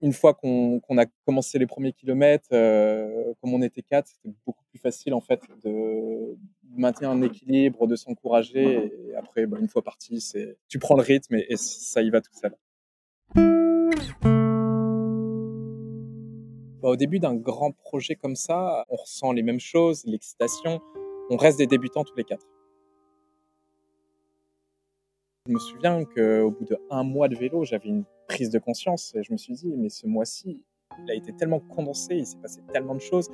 Une 0.00 0.12
fois 0.12 0.32
qu'on 0.32 0.80
a 0.96 1.06
commencé 1.26 1.58
les 1.58 1.66
premiers 1.66 1.92
kilomètres, 1.92 2.48
comme 2.50 3.52
on 3.52 3.62
était 3.62 3.82
quatre, 3.82 4.06
c'était 4.06 4.34
beaucoup 4.46 4.64
plus 4.70 4.78
facile, 4.78 5.12
en 5.12 5.20
fait, 5.20 5.40
de, 5.64 6.36
maintenir 6.76 7.10
un 7.10 7.20
équilibre, 7.22 7.86
de 7.86 7.96
s'encourager. 7.96 8.92
Et 9.08 9.14
après, 9.16 9.46
bah, 9.46 9.58
une 9.60 9.68
fois 9.68 9.82
parti, 9.82 10.24
tu 10.68 10.78
prends 10.78 10.96
le 10.96 11.02
rythme 11.02 11.34
et, 11.34 11.56
ça 11.56 12.00
y 12.00 12.10
va 12.10 12.20
tout 12.20 12.32
seul. 12.32 12.54
Bah, 16.82 16.90
au 16.90 16.96
début 16.96 17.18
d'un 17.18 17.34
grand 17.34 17.72
projet 17.72 18.14
comme 18.14 18.36
ça, 18.36 18.84
on 18.88 18.94
ressent 18.94 19.32
les 19.32 19.42
mêmes 19.42 19.58
choses, 19.58 20.04
l'excitation. 20.04 20.80
On 21.28 21.36
reste 21.36 21.58
des 21.58 21.66
débutants 21.66 22.04
tous 22.04 22.14
les 22.16 22.22
quatre. 22.22 22.46
Je 25.46 25.52
me 25.52 25.58
souviens 25.58 26.04
qu'au 26.04 26.50
bout 26.52 26.66
d'un 26.66 27.02
mois 27.02 27.26
de 27.28 27.34
vélo, 27.34 27.64
j'avais 27.64 27.88
une 27.88 28.04
prise 28.28 28.50
de 28.50 28.58
conscience 28.60 29.12
et 29.16 29.24
je 29.24 29.32
me 29.32 29.38
suis 29.38 29.54
dit, 29.54 29.74
mais 29.76 29.88
ce 29.88 30.06
mois-ci, 30.06 30.62
il 31.04 31.10
a 31.10 31.14
été 31.14 31.32
tellement 31.32 31.58
condensé, 31.58 32.16
il 32.16 32.26
s'est 32.26 32.36
passé 32.36 32.60
tellement 32.72 32.94
de 32.94 33.00
choses. 33.00 33.28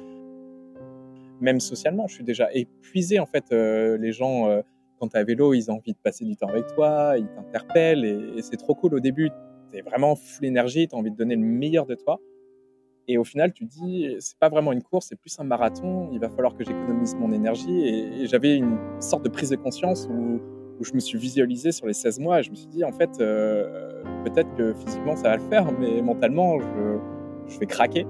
Même 1.40 1.60
socialement, 1.60 2.06
je 2.06 2.14
suis 2.14 2.24
déjà 2.24 2.48
épuisé 2.54 3.18
en 3.18 3.26
fait. 3.26 3.44
Euh, 3.52 3.98
les 3.98 4.12
gens, 4.12 4.48
euh, 4.48 4.62
quand 4.98 5.08
tu 5.08 5.16
es 5.16 5.20
à 5.20 5.24
vélo, 5.24 5.52
ils 5.52 5.70
ont 5.70 5.74
envie 5.74 5.92
de 5.92 5.98
passer 5.98 6.24
du 6.24 6.36
temps 6.36 6.48
avec 6.48 6.66
toi, 6.68 7.16
ils 7.18 7.28
t'interpellent 7.28 8.04
et, 8.04 8.40
c'est 8.42 8.56
trop 8.56 8.74
cool 8.74 8.94
au 8.94 9.00
début. 9.00 9.30
Tu 9.70 9.78
es 9.78 9.82
vraiment 9.82 10.16
full 10.16 10.46
énergie, 10.46 10.88
tu 10.88 10.94
as 10.94 10.98
envie 10.98 11.10
de 11.10 11.16
donner 11.16 11.34
le 11.34 11.42
meilleur 11.42 11.84
de 11.84 11.94
toi. 11.94 12.20
Et 13.06 13.18
au 13.18 13.24
final, 13.24 13.52
tu 13.52 13.64
dis, 13.64 14.16
c'est 14.18 14.38
pas 14.38 14.48
vraiment 14.48 14.72
une 14.72 14.82
course, 14.82 15.06
c'est 15.08 15.16
plus 15.16 15.38
un 15.38 15.44
marathon. 15.44 16.08
Il 16.12 16.20
va 16.20 16.30
falloir 16.30 16.56
que 16.56 16.64
j'économise 16.64 17.14
mon 17.14 17.32
énergie. 17.32 17.86
Et, 17.86 18.26
j'avais 18.26 18.56
une 18.56 18.78
sorte 19.00 19.24
de 19.24 19.28
prise 19.28 19.50
de 19.50 19.56
conscience 19.56 20.08
où, 20.10 20.40
où, 20.80 20.84
je 20.84 20.94
me 20.94 21.00
suis 21.00 21.18
visualisé 21.18 21.72
sur 21.72 21.86
les 21.86 21.92
16 21.92 22.20
mois. 22.20 22.40
Et 22.40 22.42
je 22.42 22.50
me 22.50 22.54
suis 22.54 22.68
dit, 22.68 22.84
en 22.84 22.92
fait, 22.92 23.10
euh, 23.20 24.02
peut-être 24.24 24.54
que 24.54 24.72
physiquement 24.74 25.16
ça 25.16 25.28
va 25.28 25.36
le 25.36 25.48
faire, 25.48 25.70
mais 25.78 26.00
mentalement, 26.00 26.58
je, 26.58 26.98
je 27.48 27.58
vais 27.58 27.66
craquer. 27.66 28.06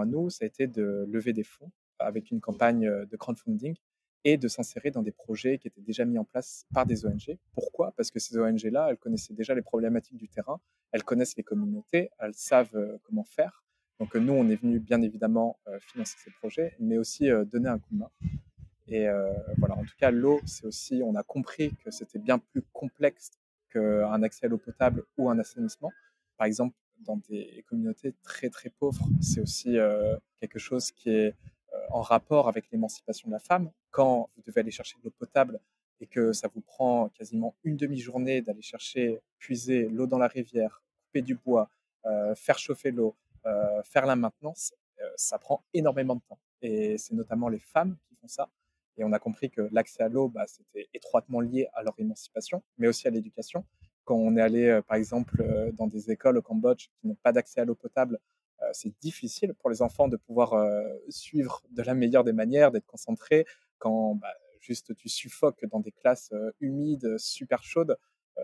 À 0.00 0.04
nous, 0.04 0.30
ça 0.30 0.44
a 0.44 0.46
été 0.46 0.66
de 0.66 1.06
lever 1.08 1.32
des 1.32 1.44
fonds 1.44 1.70
avec 1.98 2.30
une 2.30 2.40
campagne 2.40 2.88
de 2.88 3.16
crowdfunding 3.16 3.76
et 4.24 4.36
de 4.36 4.48
s'insérer 4.48 4.90
dans 4.90 5.02
des 5.02 5.12
projets 5.12 5.58
qui 5.58 5.68
étaient 5.68 5.80
déjà 5.80 6.04
mis 6.04 6.18
en 6.18 6.24
place 6.24 6.66
par 6.74 6.84
des 6.84 7.06
ONG. 7.06 7.38
Pourquoi? 7.54 7.92
Parce 7.96 8.10
que 8.10 8.18
ces 8.18 8.36
ONG-là, 8.38 8.88
elles 8.90 8.98
connaissaient 8.98 9.34
déjà 9.34 9.54
les 9.54 9.62
problématiques 9.62 10.18
du 10.18 10.28
terrain, 10.28 10.60
elles 10.92 11.04
connaissent 11.04 11.36
les 11.36 11.42
communautés, 11.42 12.10
elles 12.18 12.34
savent 12.34 12.98
comment 13.04 13.24
faire. 13.24 13.64
Donc 13.98 14.14
nous, 14.14 14.32
on 14.32 14.48
est 14.48 14.56
venu 14.56 14.78
bien 14.78 15.00
évidemment 15.02 15.58
financer 15.80 16.16
ces 16.22 16.30
projets, 16.30 16.74
mais 16.78 16.98
aussi 16.98 17.28
donner 17.46 17.68
un 17.68 17.78
coup 17.78 17.92
de 17.92 17.98
main. 17.98 18.10
Et 18.88 19.06
voilà, 19.58 19.76
en 19.76 19.84
tout 19.84 19.96
cas, 19.98 20.10
l'eau, 20.10 20.40
c'est 20.46 20.66
aussi, 20.66 21.02
on 21.04 21.14
a 21.14 21.22
compris 21.22 21.74
que 21.84 21.90
c'était 21.90 22.18
bien 22.18 22.38
plus 22.38 22.62
complexe 22.72 23.30
qu'un 23.70 24.22
accès 24.22 24.46
à 24.46 24.48
l'eau 24.48 24.58
potable 24.58 25.04
ou 25.16 25.30
un 25.30 25.38
assainissement. 25.38 25.92
Par 26.36 26.46
exemple, 26.46 26.74
dans 27.00 27.16
des 27.16 27.64
communautés 27.68 28.14
très 28.22 28.50
très 28.50 28.70
pauvres, 28.70 29.06
c'est 29.20 29.40
aussi 29.40 29.76
quelque 30.40 30.58
chose 30.58 30.90
qui 30.90 31.10
est 31.10 31.34
euh, 31.74 31.78
en 31.90 32.02
rapport 32.02 32.48
avec 32.48 32.70
l'émancipation 32.72 33.28
de 33.28 33.32
la 33.32 33.38
femme. 33.38 33.70
Quand 33.90 34.30
vous 34.34 34.42
devez 34.42 34.60
aller 34.60 34.70
chercher 34.72 34.96
de 34.98 35.04
l'eau 35.04 35.14
potable 35.16 35.60
et 36.00 36.06
que 36.06 36.32
ça 36.32 36.48
vous 36.48 36.62
prend 36.62 37.08
quasiment 37.10 37.54
une 37.62 37.76
demi-journée 37.76 38.40
d'aller 38.42 38.62
chercher, 38.62 39.20
puiser 39.38 39.88
l'eau 39.88 40.06
dans 40.06 40.18
la 40.18 40.26
rivière, 40.26 40.82
couper 41.06 41.22
du 41.22 41.36
bois, 41.36 41.70
euh, 42.06 42.34
faire 42.34 42.58
chauffer 42.58 42.90
l'eau, 42.90 43.14
euh, 43.46 43.82
faire 43.84 44.06
la 44.06 44.16
maintenance, 44.16 44.74
ça 45.16 45.38
prend 45.38 45.64
énormément 45.72 46.16
de 46.16 46.20
temps. 46.28 46.38
Et 46.60 46.98
c'est 46.98 47.14
notamment 47.14 47.48
les 47.48 47.58
femmes 47.58 47.96
qui 48.06 48.14
font 48.16 48.28
ça. 48.28 48.50
Et 48.98 49.04
on 49.04 49.12
a 49.12 49.18
compris 49.18 49.48
que 49.48 49.62
l'accès 49.72 50.02
à 50.02 50.08
l'eau, 50.08 50.28
bah, 50.28 50.44
c'était 50.46 50.88
étroitement 50.92 51.40
lié 51.40 51.68
à 51.72 51.82
leur 51.82 51.94
émancipation, 51.98 52.62
mais 52.76 52.86
aussi 52.86 53.08
à 53.08 53.10
l'éducation. 53.10 53.64
Quand 54.04 54.16
on 54.16 54.36
est 54.36 54.40
allé, 54.40 54.80
par 54.88 54.96
exemple, 54.96 55.44
dans 55.74 55.86
des 55.86 56.10
écoles 56.10 56.38
au 56.38 56.42
Cambodge 56.42 56.88
qui 57.00 57.06
n'ont 57.06 57.16
pas 57.22 57.32
d'accès 57.32 57.60
à 57.60 57.64
l'eau 57.64 57.74
potable, 57.74 58.18
euh, 58.62 58.66
c'est 58.72 58.92
difficile 59.00 59.54
pour 59.54 59.70
les 59.70 59.82
enfants 59.82 60.08
de 60.08 60.16
pouvoir 60.16 60.54
euh, 60.54 60.82
suivre 61.08 61.62
de 61.70 61.82
la 61.82 61.94
meilleure 61.94 62.24
des 62.24 62.32
manières, 62.32 62.70
d'être 62.70 62.86
concentrés 62.86 63.46
quand 63.78 64.16
bah, 64.16 64.28
juste 64.60 64.94
tu 64.96 65.08
suffoques 65.08 65.64
dans 65.66 65.80
des 65.80 65.92
classes 65.92 66.30
euh, 66.32 66.50
humides, 66.60 67.16
super 67.18 67.62
chaudes, 67.62 67.96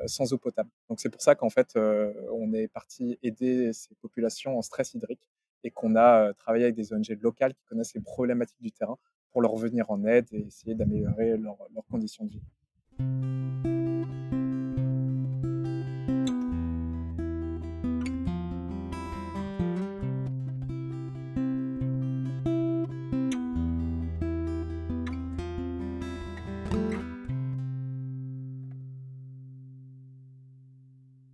sans 0.04 0.34
eau 0.34 0.38
potable. 0.38 0.68
Donc 0.90 1.00
c'est 1.00 1.08
pour 1.08 1.22
ça 1.22 1.34
qu'en 1.34 1.48
fait, 1.48 1.74
on 1.76 2.52
est 2.52 2.68
parti 2.68 3.18
aider 3.22 3.72
ces 3.72 3.94
populations 3.94 4.58
en 4.58 4.60
stress 4.60 4.92
hydrique 4.92 5.30
et 5.64 5.70
qu'on 5.70 5.96
a 5.96 6.34
travaillé 6.34 6.64
avec 6.64 6.76
des 6.76 6.92
ONG 6.92 7.16
locales 7.22 7.54
qui 7.54 7.64
connaissent 7.64 7.94
les 7.94 8.02
problématiques 8.02 8.60
du 8.60 8.72
terrain 8.72 8.98
pour 9.30 9.40
leur 9.40 9.56
venir 9.56 9.90
en 9.90 10.04
aide 10.04 10.26
et 10.32 10.48
essayer 10.48 10.74
d'améliorer 10.74 11.38
leurs 11.38 11.86
conditions 11.88 12.26
de 12.26 12.32
vie. 12.32 12.42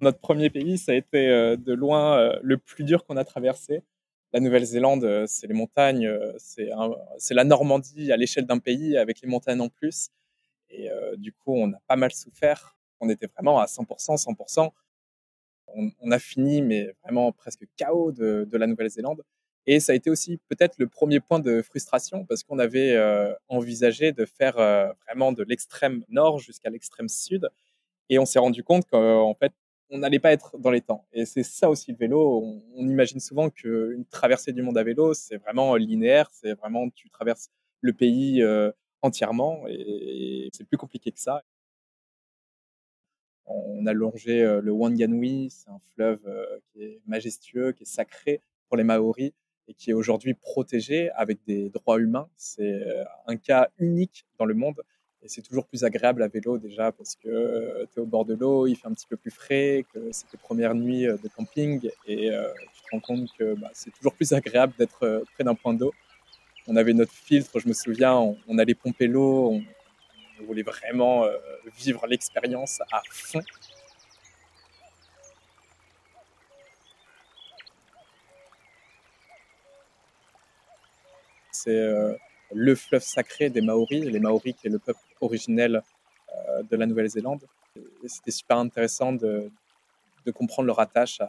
Notre 0.03 0.19
premier 0.19 0.51
pays, 0.51 0.79
ça 0.79 0.91
a 0.91 0.95
été 0.97 1.29
euh, 1.29 1.57
de 1.57 1.73
loin 1.73 2.19
euh, 2.19 2.37
le 2.43 2.59
plus 2.59 2.83
dur 2.83 3.05
qu'on 3.05 3.17
a 3.17 3.25
traversé. 3.25 3.85
La 4.33 4.41
Nouvelle-Zélande, 4.41 5.05
euh, 5.05 5.27
c'est 5.29 5.47
les 5.47 5.55
montagnes, 5.55 6.11
c'est 6.39 7.35
la 7.35 7.45
Normandie 7.45 8.11
à 8.11 8.17
l'échelle 8.17 8.45
d'un 8.45 8.59
pays 8.59 8.97
avec 8.97 9.21
les 9.21 9.29
montagnes 9.29 9.61
en 9.61 9.69
plus. 9.69 10.11
Et 10.71 10.89
du 11.19 11.33
coup, 11.33 11.55
on 11.55 11.71
a 11.73 11.79
pas 11.87 11.97
mal 11.97 12.13
souffert. 12.13 12.79
On 12.99 13.11
était 13.11 13.27
vraiment 13.27 13.61
à 13.61 13.67
100%, 13.67 14.17
100%. 14.17 14.71
On, 15.67 16.11
a 16.11 16.19
fini, 16.19 16.63
mais 16.63 16.95
vraiment 17.03 17.31
presque 17.31 17.67
chaos 17.77 18.11
de, 18.11 18.49
de 18.51 18.59
la 18.59 18.67
Nouvelle-Zélande. 18.67 19.23
Et 19.67 19.81
ça 19.81 19.93
a 19.93 19.95
été 19.95 20.09
aussi 20.09 20.39
peut-être 20.49 20.77
le 20.79 20.87
premier 20.89 21.21
point 21.21 21.41
de 21.41 21.61
frustration 21.61 22.25
parce 22.25 22.43
qu'on 22.43 22.59
avait 22.59 22.99
envisagé 23.49 24.13
de 24.13 24.25
faire 24.25 24.55
vraiment 25.07 25.33
de 25.33 25.43
l'extrême 25.43 26.05
nord 26.09 26.39
jusqu'à 26.39 26.71
l'extrême 26.71 27.11
sud. 27.11 27.51
Et 28.09 28.19
on 28.19 28.25
s'est 28.25 28.39
rendu 28.39 28.65
compte 28.65 28.87
qu'en 28.87 29.35
fait, 29.35 29.53
on 29.93 29.99
n'allait 29.99 30.19
pas 30.19 30.33
être 30.33 30.59
dans 30.59 30.71
les 30.71 30.81
temps. 30.81 31.07
Et 31.13 31.27
c'est 31.27 31.43
ça 31.43 31.69
aussi 31.71 31.93
le 31.93 31.99
vélo. 31.99 32.63
On, 32.75 32.89
imagine 32.89 33.21
souvent 33.21 33.51
qu'une 33.51 34.05
traversée 34.11 34.53
du 34.53 34.63
monde 34.63 34.79
à 34.79 34.83
vélo, 34.83 35.15
c'est 35.15 35.37
vraiment 35.37 35.77
linéaire, 35.77 36.29
c'est 36.33 36.55
vraiment 36.55 36.89
tu 36.91 37.11
traverses 37.11 37.51
le 37.83 37.93
pays 37.93 38.43
euh, 38.43 38.73
entièrement 39.03 39.65
et, 39.69 40.49
c'est 40.53 40.65
plus 40.65 40.79
compliqué 40.79 41.13
que 41.13 41.21
ça. 41.21 41.43
On 43.45 43.85
a 43.87 43.93
longé 43.93 44.43
euh, 44.43 44.61
le 44.63 44.73
Wanganui, 44.73 45.51
c'est 45.51 45.69
un 45.69 45.81
fleuve 45.95 46.21
euh, 46.27 46.59
qui 46.73 46.83
est 46.85 47.01
majestueux, 47.07 47.73
qui 47.73 47.83
est 47.83 47.87
sacré 47.87 48.41
pour 48.69 48.79
les 48.79 48.85
Maoris 48.85 49.33
et 49.69 49.75
qui 49.75 49.91
est 49.91 49.95
aujourd'hui 49.95 50.33
protégé 50.33 51.11
avec 51.11 51.45
des 51.45 51.69
droits 51.69 51.99
humains. 51.99 52.29
C'est 52.37 52.83
un 53.27 53.37
cas 53.37 53.69
unique 53.79 54.27
dans 54.39 54.47
le 54.47 54.55
monde 54.55 54.83
et 55.25 55.29
c'est 55.29 55.43
toujours 55.43 55.67
plus 55.67 55.85
agréable 55.85 56.23
à 56.23 56.29
vélo 56.29 56.59
déjà 56.59 56.91
parce 56.91 57.15
que 57.15 57.29
euh, 57.29 57.87
tu 57.93 58.01
es 58.01 58.03
au 58.03 58.07
bord 58.07 58.25
de 58.25 58.35
l'eau, 58.35 58.67
il 58.67 58.75
fait 58.75 58.89
un 58.89 58.93
petit 58.93 59.07
peu 59.07 59.17
plus 59.17 59.31
frais, 59.31 59.85
que 59.95 60.11
c'est 60.11 60.29
tes 60.29 60.37
premières 60.37 60.75
nuits 60.75 61.07
euh, 61.07 61.17
de 61.23 61.29
camping 61.29 61.89
et 62.07 62.31
euh, 62.31 62.49
tu 62.75 62.83
te 62.83 62.89
rends 62.91 63.01
compte 63.01 63.29
que 63.39 63.55
bah, 63.55 63.71
c'est 63.73 63.93
toujours 63.93 64.15
plus 64.15 64.33
agréable 64.33 64.75
d'être 64.79 65.25
près 65.35 65.45
d'un 65.45 65.55
point 65.55 65.75
d'eau. 65.75 65.93
On 66.67 66.77
avait 66.77 66.93
notre 66.93 67.13
filtre, 67.13 67.59
je 67.61 67.69
me 67.69 67.73
souviens, 67.73 68.15
on, 68.49 68.59
allait 68.59 68.75
pomper 68.75 69.07
l'eau, 69.07 69.53
on, 69.53 70.45
voulait 70.45 70.63
vraiment 70.63 71.25
vivre 71.77 72.05
l'expérience 72.09 72.81
à 72.91 73.01
fond. 73.09 73.43
C'est 81.53 81.79
le 82.55 82.75
fleuve 82.75 83.03
sacré 83.03 83.51
des 83.51 83.61
Maoris, 83.61 84.05
les 84.05 84.21
Maoris 84.21 84.55
qui 84.55 84.67
est 84.67 84.71
le 84.71 84.79
peuple 84.79 85.01
originel 85.21 85.83
euh, 86.49 86.63
de 86.63 86.77
la 86.77 86.87
Nouvelle-Zélande. 86.87 87.47
C'était 88.07 88.31
super 88.31 88.59
intéressant 88.59 89.13
de, 89.13 89.51
comprendre 90.35 90.67
leur 90.67 90.81
attache 90.81 91.21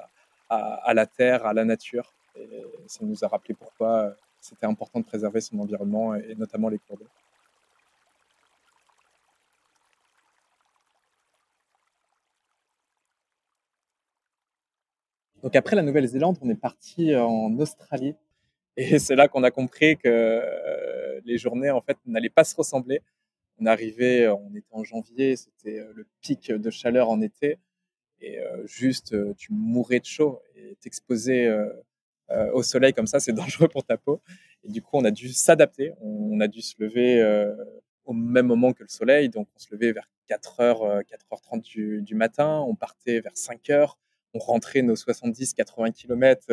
à, 0.49 0.93
la 0.93 1.05
terre, 1.05 1.45
à 1.45 1.53
la 1.53 1.65
nature. 1.65 2.13
Ça 2.87 2.99
nous 3.05 3.23
a 3.23 3.27
rappelé 3.27 3.53
pourquoi 3.53 3.89
euh, 3.89 4.11
c'était 4.39 4.65
important 4.65 4.99
de 4.99 5.05
préserver 5.05 5.41
son 5.41 5.59
environnement 5.59 6.15
et 6.15 6.35
notamment 6.35 6.69
les 6.69 6.79
cours 6.79 6.97
d'eau. 6.97 7.07
Donc 15.41 15.55
après 15.55 15.75
la 15.75 15.81
Nouvelle-Zélande, 15.81 16.37
on 16.41 16.49
est 16.49 16.55
parti 16.55 17.15
en 17.15 17.57
Australie 17.59 18.15
et 18.77 18.99
c'est 18.99 19.15
là 19.15 19.27
qu'on 19.27 19.43
a 19.43 19.51
compris 19.51 19.97
que 19.97 20.07
euh, 20.07 21.21
les 21.25 21.37
journées 21.37 21.71
en 21.71 21.81
fait 21.81 21.97
n'allaient 22.05 22.29
pas 22.29 22.43
se 22.43 22.55
ressembler. 22.55 23.01
On 23.59 23.65
arrivait, 23.65 24.27
on 24.27 24.49
était 24.55 24.65
en 24.71 24.83
janvier, 24.83 25.35
c'était 25.35 25.79
euh, 25.79 25.91
le 25.95 26.07
pic 26.21 26.51
de 26.51 26.69
chaleur 26.69 27.09
en 27.09 27.21
été, 27.21 27.59
et 28.19 28.39
euh, 28.39 28.65
juste 28.65 29.15
tu 29.35 29.53
mourais 29.53 29.99
de 29.99 30.05
chaud 30.05 30.41
et 30.55 30.75
t'exposer 30.81 31.51
au 32.53 32.63
soleil 32.63 32.93
comme 32.93 33.05
ça, 33.05 33.19
c'est 33.19 33.33
dangereux 33.43 33.67
pour 33.67 33.83
ta 33.83 33.97
peau. 33.97 34.21
Et 34.63 34.69
du 34.69 34.81
coup, 34.81 34.97
on 34.97 35.05
a 35.05 35.11
dû 35.11 35.31
s'adapter. 35.33 35.91
On 36.01 36.39
a 36.39 36.47
dû 36.47 36.61
se 36.61 36.75
lever 36.79 37.21
au 38.05 38.13
même 38.13 38.47
moment 38.47 38.73
que 38.73 38.81
le 38.81 38.89
soleil. 38.89 39.29
Donc, 39.29 39.47
on 39.55 39.59
se 39.59 39.67
levait 39.71 39.91
vers 39.91 40.09
4h, 40.29 41.03
4h30 41.03 41.61
du, 41.61 42.01
du 42.01 42.15
matin. 42.15 42.63
On 42.67 42.75
partait 42.75 43.19
vers 43.19 43.33
5h. 43.33 43.97
On 44.33 44.39
rentrait 44.39 44.81
nos 44.81 44.95
70-80 44.95 45.93
km 45.93 46.47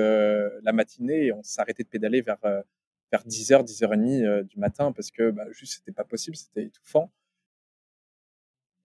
la 0.62 0.72
matinée 0.72 1.26
et 1.26 1.32
on 1.32 1.42
s'arrêtait 1.42 1.82
de 1.82 1.88
pédaler 1.88 2.20
vers, 2.20 2.38
vers 2.42 3.26
10h, 3.26 3.64
10h30 3.64 4.42
du 4.44 4.58
matin 4.58 4.92
parce 4.92 5.10
que 5.10 5.30
bah, 5.30 5.46
juste, 5.50 5.75
c'était 5.75 5.92
pas 5.92 6.04
possible, 6.04 6.37
c'était 6.37 6.64
étouffant. 6.64 7.10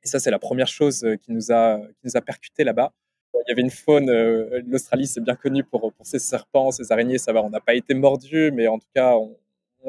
Et 0.03 0.07
ça, 0.07 0.19
c'est 0.19 0.31
la 0.31 0.39
première 0.39 0.67
chose 0.67 1.05
qui 1.21 1.31
nous 1.31 1.51
a, 1.51 1.79
qui 1.79 2.01
nous 2.05 2.15
a 2.15 2.21
percuté 2.21 2.63
là-bas. 2.63 2.93
Il 3.33 3.49
y 3.49 3.51
avait 3.51 3.61
une 3.61 3.71
faune, 3.71 4.09
l'Australie, 4.65 5.07
c'est 5.07 5.21
bien 5.21 5.35
connu 5.35 5.63
pour, 5.63 5.91
pour 5.93 6.05
ses 6.05 6.19
serpents, 6.19 6.71
ses 6.71 6.91
araignées, 6.91 7.17
ça 7.17 7.33
va, 7.33 7.43
on 7.43 7.49
n'a 7.49 7.59
pas 7.59 7.75
été 7.75 7.93
mordu, 7.93 8.51
mais 8.51 8.67
en 8.67 8.79
tout 8.79 8.87
cas, 8.93 9.15
on, 9.17 9.37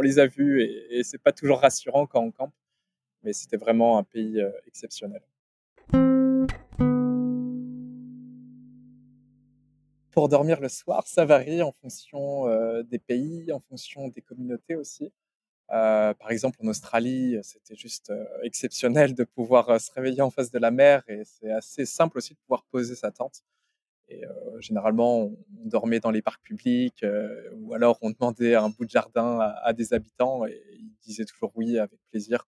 les 0.02 0.18
a 0.18 0.26
vus 0.26 0.62
et, 0.62 0.98
et 0.98 1.04
c'est 1.04 1.16
pas 1.16 1.32
toujours 1.32 1.60
rassurant 1.60 2.06
quand 2.06 2.20
on 2.20 2.30
campe 2.30 2.52
mais 3.26 3.32
c'était 3.32 3.56
vraiment 3.56 3.98
un 3.98 4.04
pays 4.04 4.40
euh, 4.40 4.50
exceptionnel. 4.66 5.20
Pour 10.16 10.30
dormir 10.30 10.60
le 10.62 10.70
soir, 10.70 11.06
ça 11.06 11.26
varie 11.26 11.60
en 11.60 11.72
fonction 11.72 12.48
euh, 12.48 12.82
des 12.82 12.98
pays, 12.98 13.52
en 13.52 13.60
fonction 13.60 14.08
des 14.08 14.22
communautés 14.22 14.74
aussi. 14.74 15.12
Euh, 15.72 16.14
par 16.14 16.30
exemple, 16.30 16.56
en 16.64 16.68
Australie, 16.68 17.36
c'était 17.42 17.76
juste 17.76 18.10
exceptionnel 18.42 19.14
de 19.14 19.24
pouvoir 19.24 19.78
se 19.78 19.92
réveiller 19.92 20.22
en 20.22 20.30
face 20.30 20.50
de 20.50 20.58
la 20.58 20.70
mer 20.70 21.02
et 21.08 21.22
c'est 21.26 21.50
assez 21.50 21.84
simple 21.84 22.16
aussi 22.16 22.32
de 22.32 22.38
pouvoir 22.38 22.64
poser 22.70 22.94
sa 22.94 23.10
tente. 23.10 23.42
Et 24.08 24.22
généralement, 24.60 25.24
on, 25.24 25.36
dormait 25.66 26.00
dans 26.00 26.10
les 26.10 26.22
parcs 26.22 26.42
publics 26.42 27.04
ou 27.52 27.74
alors 27.74 27.98
on 28.00 28.08
demandait 28.08 28.54
un 28.54 28.70
bout 28.70 28.86
de 28.86 28.90
jardin 28.90 29.40
à 29.40 29.74
des 29.74 29.92
habitants 29.92 30.46
et 30.46 30.62
ils 30.78 30.94
disaient 31.02 31.26
toujours 31.26 31.52
oui 31.56 31.78
avec 31.78 32.00
plaisir. 32.10 32.48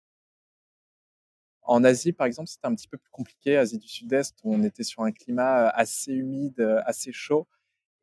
En 1.62 1.82
Asie, 1.82 2.12
par 2.12 2.26
exemple, 2.26 2.50
c'était 2.50 2.66
un 2.66 2.74
petit 2.74 2.88
peu 2.88 2.98
plus 2.98 3.10
compliqué. 3.10 3.56
Asie 3.56 3.78
du 3.78 3.88
Sud-Est, 3.88 4.36
on 4.44 4.62
était 4.64 4.84
sur 4.84 5.02
un 5.02 5.12
climat 5.12 5.70
assez 5.70 6.12
humide, 6.12 6.60
assez 6.84 7.10
chaud. 7.10 7.46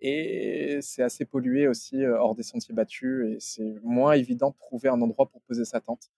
Et 0.01 0.79
c'est 0.81 1.03
assez 1.03 1.25
pollué 1.25 1.67
aussi 1.67 2.05
hors 2.05 2.35
des 2.35 2.43
sentiers 2.43 2.73
battus. 2.73 3.25
Et 3.27 3.37
c'est 3.39 3.79
moins 3.83 4.13
évident 4.13 4.49
de 4.51 4.57
trouver 4.57 4.89
un 4.89 5.01
endroit 5.01 5.29
pour 5.29 5.41
poser 5.41 5.65
sa 5.65 5.79
tente. 5.81 6.11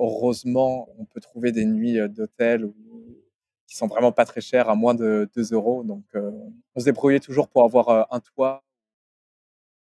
heureusement, 0.00 0.88
on 0.98 1.04
peut 1.06 1.20
trouver 1.20 1.52
des 1.52 1.64
nuits 1.64 1.98
d'hôtel 2.08 2.70
qui 3.66 3.76
sont 3.76 3.86
vraiment 3.86 4.12
pas 4.12 4.24
très 4.26 4.40
chères, 4.40 4.68
à 4.68 4.74
moins 4.74 4.94
de 4.94 5.30
2 5.36 5.52
euros. 5.54 5.84
Donc, 5.84 6.04
on 6.14 6.80
se 6.80 6.84
débrouillait 6.84 7.20
toujours 7.20 7.48
pour 7.48 7.64
avoir 7.64 8.12
un 8.12 8.20
toit. 8.20 8.64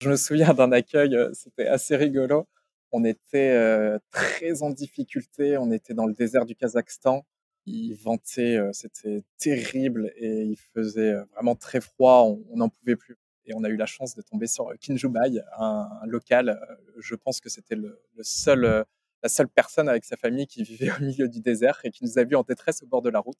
Je 0.02 0.10
me 0.10 0.16
souviens 0.16 0.54
d'un 0.54 0.72
accueil, 0.72 1.16
c'était 1.34 1.68
assez 1.68 1.96
rigolo 1.96 2.48
on 2.92 3.04
était 3.04 4.00
très 4.12 4.64
en 4.64 4.70
difficulté. 4.70 5.58
On 5.58 5.72
était 5.72 5.94
dans 5.94 6.06
le 6.06 6.14
désert 6.14 6.46
du 6.46 6.56
Kazakhstan. 6.56 7.26
Il 7.70 7.96
ventait, 7.96 8.58
c'était 8.72 9.24
terrible 9.38 10.14
et 10.16 10.44
il 10.44 10.58
faisait 10.74 11.14
vraiment 11.34 11.54
très 11.54 11.82
froid. 11.82 12.24
On 12.50 12.56
n'en 12.56 12.70
pouvait 12.70 12.96
plus. 12.96 13.18
Et 13.46 13.54
on 13.54 13.64
a 13.66 13.70
eu 13.70 13.76
la 13.76 13.86
chance 13.86 14.16
de 14.16 14.22
tomber 14.22 14.48
sur 14.48 14.72
Kinjubai, 14.80 15.42
un, 15.60 15.90
local. 16.06 16.60
Je 16.98 17.16
pense 17.16 17.42
que 17.42 17.50
c'était 17.50 17.76
le, 17.76 18.00
seul, 18.22 18.86
la 19.22 19.30
seule 19.30 19.50
personne 19.50 19.90
avec 19.90 20.06
sa 20.06 20.16
famille 20.16 20.48
qui 20.48 20.64
vivait 20.64 20.92
au 20.98 21.02
milieu 21.02 21.28
du 21.28 21.42
désert 21.42 21.80
et 21.84 21.92
qui 21.92 22.06
nous 22.06 22.18
a 22.18 22.24
vus 22.24 22.36
en 22.36 22.44
détresse 22.44 22.84
au 22.84 22.88
bord 22.88 23.02
de 23.02 23.10
la 23.10 23.20
route. 23.20 23.38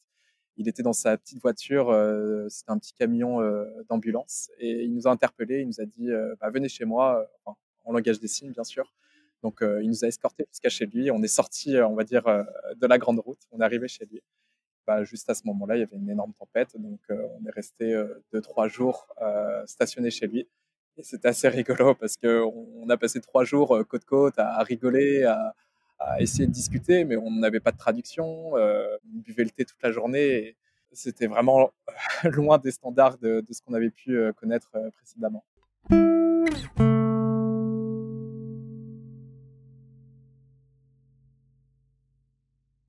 Il 0.58 0.68
était 0.68 0.84
dans 0.84 0.94
sa 0.94 1.18
petite 1.18 1.42
voiture, 1.42 1.88
c'était 2.50 2.72
un 2.72 2.80
petit 2.80 2.94
camion 2.94 3.40
d'ambulance, 3.88 4.50
et 4.58 4.84
il 4.84 4.94
nous 4.94 5.08
a 5.08 5.12
interpellés. 5.12 5.62
Il 5.62 5.68
nous 5.68 5.80
a 5.80 5.86
dit 5.86 6.10
bah, 6.42 6.50
Venez 6.50 6.68
chez 6.68 6.84
moi, 6.84 7.30
en 7.46 7.94
langage 7.94 8.20
des 8.20 8.28
signes, 8.28 8.52
bien 8.52 8.66
sûr. 8.66 8.94
Donc, 9.48 9.62
euh, 9.62 9.82
il 9.82 9.88
nous 9.88 10.04
a 10.04 10.10
escortés 10.10 10.46
jusqu'à 10.52 10.68
chez 10.68 10.86
lui. 10.86 11.10
On 11.10 11.24
est 11.24 11.30
sorti, 11.30 11.78
euh, 11.78 11.88
on 11.88 11.96
va 11.96 12.04
dire, 12.04 12.28
euh, 12.28 12.44
de 12.76 12.86
la 12.86 12.98
grande 12.98 13.20
route. 13.20 13.40
On 13.54 13.62
est 13.62 13.64
arrivé 13.64 13.88
chez 13.88 14.06
lui. 14.06 14.22
Bah, 14.86 15.06
juste 15.06 15.30
à 15.30 15.34
ce 15.36 15.44
moment-là, 15.46 15.78
il 15.78 15.80
y 15.80 15.84
avait 15.84 15.96
une 15.96 16.10
énorme 16.10 16.34
tempête. 16.34 16.76
Donc, 16.76 17.00
on 17.10 17.46
est 17.46 17.52
resté 17.52 17.96
deux, 18.34 18.42
trois 18.42 18.68
jours 18.68 19.08
stationné 19.66 20.12
chez 20.12 20.28
lui. 20.28 20.48
Et 20.98 21.04
c'était 21.04 21.28
assez 21.30 21.48
rigolo 21.50 21.94
parce 21.96 22.16
qu'on 22.18 22.90
a 22.90 22.98
passé 22.98 23.20
trois 23.22 23.44
jours 23.44 23.86
côte 23.88 24.06
côte 24.06 24.38
à, 24.38 24.64
rigoler, 24.64 25.24
à, 25.26 26.22
essayer 26.22 26.48
de 26.48 26.54
discuter, 26.54 27.04
mais 27.04 27.18
on 27.18 27.32
n'avait 27.32 27.60
pas 27.60 27.74
de 27.74 27.78
traduction. 27.78 28.54
on 28.54 28.98
buvait 29.04 29.44
le 29.44 29.50
thé 29.50 29.66
toute 29.66 29.82
la 29.84 29.92
journée. 29.92 30.56
C'était 30.94 31.28
vraiment 31.28 31.72
loin 32.24 32.58
des 32.58 32.72
standards 32.72 33.18
de, 33.18 33.42
de 33.42 33.54
ce 33.54 33.62
qu'on 33.62 33.74
avait 33.74 33.92
pu 33.92 34.18
connaître 34.36 34.72
précédemment. 34.94 35.44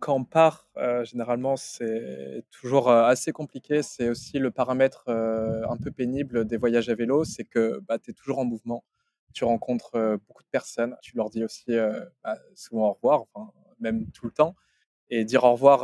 Quand 0.09 0.14
on 0.14 0.25
part, 0.25 0.71
euh, 0.79 1.05
généralement, 1.05 1.59
c'est 1.59 2.42
toujours 2.51 2.88
euh, 2.88 3.05
assez 3.05 3.31
compliqué. 3.31 3.83
C'est 3.83 4.09
aussi 4.09 4.38
le 4.38 4.51
paramètre 4.51 5.05
euh, 5.09 5.68
un 5.68 5.77
peu 5.77 5.90
pénible 5.90 6.47
des 6.47 6.57
voyages 6.57 6.88
à 6.88 6.94
vélo, 6.94 7.25
c'est 7.25 7.44
que 7.44 7.83
bah, 7.87 7.99
tu 7.99 8.12
es 8.12 8.14
toujours 8.14 8.38
en 8.38 8.47
mouvement. 8.47 8.85
Tu 9.35 9.44
rencontres 9.44 10.18
beaucoup 10.27 10.42
de 10.42 10.49
personnes. 10.51 10.97
Tu 11.03 11.14
leur 11.14 11.29
dis 11.29 11.44
aussi 11.44 11.77
bah, 12.25 12.38
souvent 12.55 12.88
au 12.88 12.92
revoir, 12.94 13.27
même 13.81 14.11
tout 14.12 14.25
le 14.25 14.33
temps. 14.33 14.57
Et 15.11 15.27
dire 15.27 15.44
au 15.44 15.53
revoir 15.53 15.81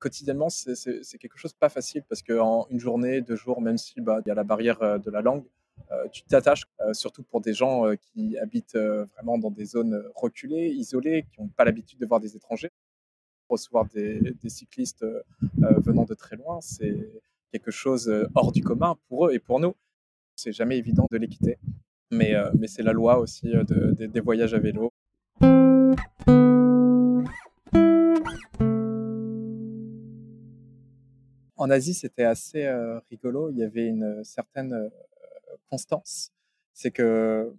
quotidiennement, 0.00 0.48
c'est 0.48 1.18
quelque 1.20 1.38
chose 1.38 1.52
pas 1.52 1.68
facile 1.68 2.02
parce 2.08 2.22
qu'en 2.22 2.66
une 2.70 2.80
journée, 2.80 3.20
deux 3.20 3.36
jours, 3.36 3.60
même 3.60 3.78
si 3.78 4.00
bah, 4.00 4.18
il 4.26 4.28
y 4.28 4.32
a 4.32 4.34
la 4.34 4.42
barrière 4.42 4.98
de 4.98 5.10
la 5.12 5.20
langue, 5.20 5.44
tu 6.10 6.24
t'attaches, 6.24 6.64
surtout 6.92 7.22
pour 7.22 7.40
des 7.40 7.54
gens 7.54 7.84
qui 8.00 8.36
habitent 8.36 8.76
vraiment 8.76 9.38
dans 9.38 9.52
des 9.52 9.64
zones 9.64 10.02
reculées, 10.16 10.70
isolées, 10.70 11.24
qui 11.32 11.40
n'ont 11.40 11.48
pas 11.48 11.64
l'habitude 11.64 12.00
de 12.00 12.06
voir 12.06 12.18
des 12.18 12.34
étrangers 12.34 12.72
recevoir 13.48 13.86
des, 13.86 14.34
cyclistes 14.48 15.02
euh, 15.02 15.22
euh, 15.62 15.78
venant 15.80 16.04
de 16.04 16.14
très 16.14 16.36
loin, 16.36 16.60
c'est 16.60 16.96
quelque 17.52 17.70
chose 17.70 18.08
euh, 18.08 18.28
hors 18.34 18.52
du 18.52 18.62
commun 18.62 18.96
pour 19.08 19.26
eux 19.26 19.34
et 19.34 19.38
pour 19.38 19.60
nous. 19.60 19.74
C'est 20.34 20.52
jamais 20.52 20.76
évident 20.76 21.06
de 21.10 21.18
mais, 22.10 22.34
mais 22.58 22.66
c'est 22.66 22.82
la 22.82 22.92
loi 22.92 23.18
aussi 23.18 23.52
des 23.98 24.20
voyages 24.20 24.52
à 24.52 24.58
vélo. 24.58 24.92
En 31.56 31.70
Asie, 31.70 31.94
c'était 31.94 32.24
assez 32.24 32.68
rigolo. 33.10 33.50
Il 33.50 33.56
y 33.56 33.62
avait 33.62 33.86
une 33.86 34.22
certaine 34.24 34.90
constance. 35.70 36.32
C'est 36.74 36.90
que 36.90 37.50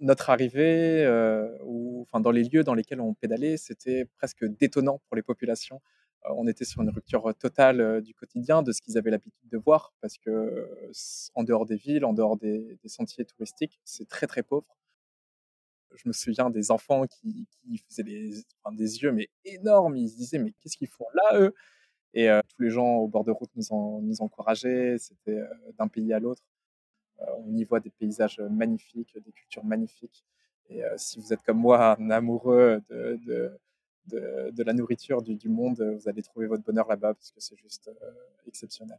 notre 0.00 0.30
arrivée, 0.30 1.04
euh, 1.04 1.56
ou 1.64 2.02
enfin 2.02 2.20
dans 2.20 2.30
les 2.30 2.44
lieux 2.44 2.64
dans 2.64 2.74
lesquels 2.74 3.00
on 3.00 3.14
pédalait, 3.14 3.56
c'était 3.56 4.04
presque 4.16 4.44
détonnant 4.44 5.00
pour 5.08 5.16
les 5.16 5.22
populations. 5.22 5.80
Euh, 6.26 6.30
on 6.36 6.46
était 6.46 6.64
sur 6.64 6.82
une 6.82 6.90
rupture 6.90 7.34
totale 7.38 7.80
euh, 7.80 8.00
du 8.00 8.14
quotidien, 8.14 8.62
de 8.62 8.72
ce 8.72 8.80
qu'ils 8.80 8.98
avaient 8.98 9.10
l'habitude 9.10 9.48
de 9.50 9.58
voir, 9.58 9.94
parce 10.00 10.18
que 10.18 10.68
en 11.34 11.44
dehors 11.44 11.66
des 11.66 11.76
villes, 11.76 12.04
en 12.04 12.12
dehors 12.12 12.36
des, 12.36 12.78
sentiers 12.86 13.24
touristiques, 13.24 13.80
c'est 13.84 14.08
très 14.08 14.26
très 14.26 14.42
pauvre. 14.42 14.76
Je 15.96 16.08
me 16.08 16.12
souviens 16.12 16.50
des 16.50 16.70
enfants 16.70 17.06
qui, 17.06 17.48
faisaient 17.88 18.02
des, 18.04 18.44
yeux 19.02 19.12
mais 19.12 19.28
énormes. 19.44 19.96
Ils 19.96 20.10
se 20.10 20.16
disaient 20.16 20.38
mais 20.38 20.52
qu'est-ce 20.60 20.76
qu'ils 20.76 20.88
font 20.88 21.06
là 21.14 21.40
eux? 21.40 21.54
Et 22.14 22.28
tous 22.48 22.62
les 22.62 22.70
gens 22.70 22.96
au 22.96 23.08
bord 23.08 23.24
de 23.24 23.30
route 23.32 23.50
nous, 23.56 24.00
nous 24.02 24.20
encourageaient. 24.22 24.96
C'était 24.98 25.40
d'un 25.78 25.88
pays 25.88 26.12
à 26.12 26.20
l'autre. 26.20 26.42
Euh, 27.20 27.24
on 27.38 27.56
y 27.56 27.64
voit 27.64 27.80
des 27.80 27.90
paysages 27.90 28.40
magnifiques, 28.40 29.16
des 29.18 29.32
cultures 29.32 29.64
magnifiques. 29.64 30.24
Et 30.68 30.84
euh, 30.84 30.94
si 30.96 31.18
vous 31.18 31.32
êtes 31.32 31.42
comme 31.42 31.58
moi 31.58 31.98
un 31.98 32.10
amoureux 32.10 32.82
de, 32.90 33.58
de, 34.06 34.62
la 34.62 34.72
nourriture 34.72 35.22
du, 35.22 35.48
monde, 35.48 35.80
vous 35.80 36.08
allez 36.08 36.22
trouver 36.22 36.46
votre 36.46 36.62
bonheur 36.62 36.88
là-bas 36.88 37.14
parce 37.14 37.30
que 37.30 37.40
c'est 37.40 37.56
juste 37.56 37.88
euh, 37.88 38.10
exceptionnel. 38.46 38.98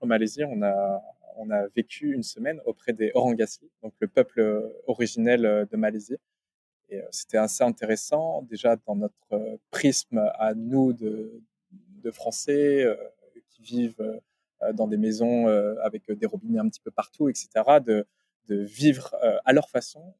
En 0.00 0.06
Malaisie, 0.06 0.44
on 0.44 0.62
a, 0.62 1.00
on 1.36 1.50
a 1.50 1.68
vécu 1.68 2.12
une 2.12 2.24
semaine 2.24 2.60
auprès 2.66 2.92
des 2.92 3.12
Orangassi, 3.14 3.70
donc 3.82 3.94
le 4.00 4.08
peuple 4.08 4.72
originel 4.88 5.68
de 5.70 5.76
Malaisie. 5.76 6.16
Et 6.88 7.00
c'était 7.10 7.38
assez 7.38 7.62
intéressant, 7.62 8.42
déjà 8.42 8.76
dans 8.76 8.96
notre 8.96 9.60
prisme 9.70 10.28
à 10.34 10.54
nous 10.54 10.92
de, 10.92 11.40
de 11.70 12.10
Français 12.10 12.84
qui 13.48 13.62
vivent 13.62 14.20
dans 14.74 14.86
des 14.86 14.96
maisons 14.96 15.48
euh, 15.48 15.74
avec 15.82 16.10
des 16.10 16.26
robinets 16.26 16.58
un 16.58 16.68
petit 16.68 16.80
peu 16.80 16.90
partout, 16.90 17.28
etc., 17.28 17.48
de, 17.84 18.06
vivre 18.48 19.14
euh, 19.24 19.38
à 19.46 19.54
leur 19.54 19.70
façon. 19.70 20.14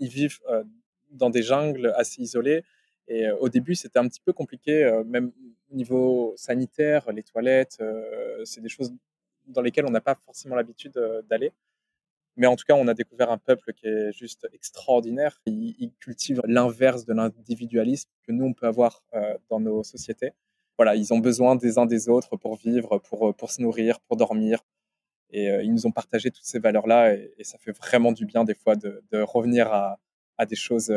Ils 0.00 0.08
vivent 0.08 0.40
dans 1.10 1.30
des 1.30 1.42
jungles 1.42 1.92
assez 1.96 2.20
isolés. 2.20 2.64
Et 3.06 3.30
au 3.30 3.48
début, 3.48 3.76
c'était 3.76 4.00
un 4.00 4.08
petit 4.08 4.20
peu 4.20 4.32
compliqué, 4.32 5.00
même 5.06 5.30
au 5.70 5.76
niveau 5.76 6.34
sanitaire, 6.36 7.12
les 7.12 7.22
toilettes, 7.22 7.80
c'est 8.44 8.60
des 8.60 8.68
choses 8.68 8.92
dans 9.46 9.62
lesquelles 9.62 9.86
on 9.86 9.92
n'a 9.92 10.00
pas 10.00 10.16
forcément 10.26 10.56
l'habitude 10.56 11.00
d'aller. 11.30 11.52
Mais 12.36 12.48
en 12.48 12.56
tout 12.56 12.64
cas, 12.66 12.74
on 12.74 12.88
a 12.88 12.94
découvert 12.94 13.30
un 13.30 13.38
peuple 13.38 13.72
qui 13.74 13.86
est 13.86 14.10
juste 14.12 14.48
extraordinaire. 14.52 15.40
Il, 15.46 15.76
il 15.78 15.92
cultive 16.00 16.42
l'inverse 16.44 17.04
de 17.04 17.12
l'individualisme 17.12 18.10
que 18.26 18.32
nous, 18.32 18.44
on 18.44 18.54
peut 18.54 18.66
avoir 18.66 19.04
dans 19.48 19.60
nos 19.60 19.84
sociétés 19.84 20.32
voilà, 20.78 20.96
ils 20.96 21.12
ont 21.12 21.18
besoin 21.18 21.56
des 21.56 21.78
uns 21.78 21.86
des 21.86 22.08
autres 22.08 22.36
pour 22.36 22.56
vivre, 22.56 22.98
pour, 22.98 23.28
euh, 23.28 23.32
pour 23.32 23.50
se 23.50 23.60
nourrir, 23.60 24.00
pour 24.00 24.16
dormir. 24.16 24.60
Et 25.30 25.50
euh, 25.50 25.62
ils 25.62 25.72
nous 25.72 25.86
ont 25.86 25.92
partagé 25.92 26.30
toutes 26.30 26.44
ces 26.46 26.58
valeurs-là 26.58 27.14
et, 27.14 27.44
ça 27.44 27.58
fait 27.58 27.72
vraiment 27.72 28.12
du 28.12 28.24
bien 28.24 28.44
des 28.44 28.54
fois 28.54 28.76
de, 28.76 29.02
revenir 29.22 29.72
à, 29.72 29.98
à 30.38 30.46
des 30.46 30.56
choses 30.56 30.92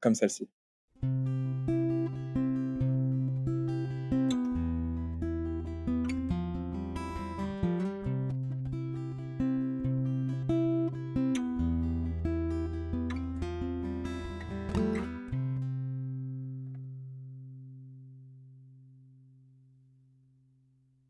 comme 0.00 0.14
celle-ci. 0.14 0.48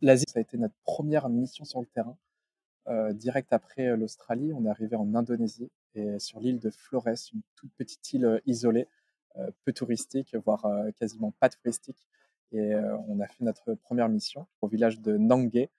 L'Asie, 0.04 0.26
ça 0.28 0.38
a 0.38 0.42
été 0.42 0.58
notre 0.58 0.74
première 0.84 1.30
mission 1.30 1.64
sur 1.64 1.80
le 1.80 1.86
terrain. 1.86 2.18
Euh, 2.88 3.14
direct 3.14 3.54
après 3.54 3.86
euh, 3.86 3.96
l'Australie, 3.96 4.52
on 4.52 4.66
est 4.66 4.68
arrivé 4.68 4.96
en 4.96 5.14
Indonésie 5.14 5.70
et 5.94 6.18
sur 6.18 6.40
l'île 6.40 6.60
de 6.60 6.68
Flores, 6.68 7.08
une 7.32 7.40
toute 7.56 7.72
petite 7.78 8.12
île 8.12 8.26
euh, 8.26 8.38
isolée, 8.44 8.86
peu 9.64 9.72
touristique, 9.72 10.36
voire 10.44 10.66
quasiment 11.00 11.32
pas 11.40 11.48
touristique. 11.48 12.06
Et 12.52 12.72
on 13.08 13.18
a 13.18 13.26
fait 13.26 13.42
notre 13.42 13.74
première 13.74 14.08
mission 14.08 14.46
au 14.60 14.68
village 14.68 15.00
de 15.00 15.16
Nangé. 15.16 15.70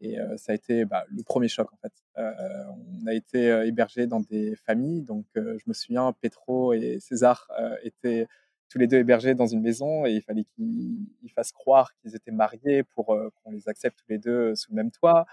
Et 0.00 0.18
ça 0.36 0.52
a 0.52 0.54
été 0.54 0.84
bah, 0.84 1.04
le 1.10 1.24
premier 1.24 1.48
choc 1.48 1.68
en 1.72 1.76
fait. 1.78 1.92
on 2.14 3.06
a 3.08 3.12
été 3.12 3.48
hébergés 3.66 4.06
dans 4.06 4.20
des 4.20 4.54
familles. 4.54 5.02
Donc 5.02 5.24
je 5.34 5.64
me 5.66 5.72
souviens, 5.72 6.12
Petro 6.20 6.74
et 6.74 7.00
César 7.00 7.50
étaient 7.82 8.28
tous 8.72 8.78
les 8.78 8.86
deux 8.86 8.96
hébergés 8.96 9.34
dans 9.34 9.46
une 9.46 9.60
maison 9.60 10.06
et 10.06 10.12
il 10.12 10.22
fallait 10.22 10.44
qu'ils 10.44 11.30
fassent 11.34 11.52
croire 11.52 11.92
qu'ils 11.96 12.16
étaient 12.16 12.30
mariés 12.30 12.82
pour 12.82 13.12
euh, 13.12 13.28
qu'on 13.36 13.50
les 13.50 13.68
accepte 13.68 13.98
tous 13.98 14.08
les 14.08 14.18
deux 14.18 14.54
sous 14.54 14.70
le 14.70 14.76
même 14.76 14.90
toit. 14.90 15.26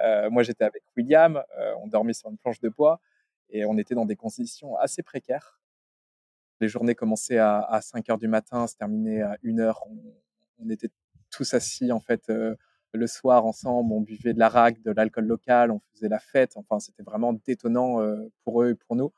Euh, 0.00 0.30
moi, 0.30 0.44
j'étais 0.44 0.62
avec 0.62 0.84
William, 0.96 1.42
euh, 1.58 1.74
on 1.82 1.88
dormait 1.88 2.12
sur 2.12 2.30
une 2.30 2.38
planche 2.38 2.60
de 2.60 2.68
bois 2.68 3.00
et 3.50 3.64
on 3.64 3.76
était 3.78 3.96
dans 3.96 4.06
des 4.06 4.14
conditions 4.14 4.76
assez 4.76 5.02
précaires. 5.02 5.60
Les 6.60 6.68
journées 6.68 6.94
commençaient 6.94 7.38
à, 7.38 7.80
5 7.82 8.10
heures 8.10 8.18
du 8.18 8.28
matin, 8.28 8.68
se 8.68 8.76
terminaient 8.76 9.22
à 9.22 9.36
1 9.44 9.58
heure. 9.58 9.80
On, 10.58 10.70
était 10.70 10.90
tous 11.32 11.52
assis 11.52 11.90
en 11.90 11.98
fait 11.98 12.22
le 12.28 13.06
soir 13.08 13.44
ensemble, 13.44 13.92
on 13.92 14.00
buvait 14.00 14.34
de 14.34 14.38
la 14.38 14.70
de 14.70 14.92
l'alcool 14.92 15.26
local, 15.26 15.72
on 15.72 15.80
faisait 15.92 16.08
la 16.08 16.20
fête. 16.20 16.52
Enfin, 16.56 16.78
c'était 16.78 17.02
vraiment 17.02 17.32
détonnant 17.32 17.98
pour 18.44 18.62
eux 18.62 18.70
et 18.70 18.74
pour 18.76 18.94
nous. 18.94 19.12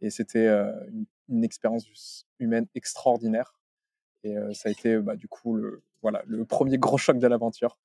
Et 0.00 0.10
c'était 0.10 0.48
une 1.28 1.44
expérience 1.44 2.26
humaine 2.38 2.66
extraordinaire. 2.74 3.54
Et 4.24 4.36
ça 4.54 4.68
a 4.68 4.72
été 4.72 4.98
bah, 4.98 5.16
du 5.16 5.28
coup 5.28 5.54
le, 5.54 5.82
voilà, 6.02 6.22
le 6.26 6.44
premier 6.44 6.78
gros 6.78 6.98
choc 6.98 7.18
de 7.18 7.26
l'aventure. 7.26 7.78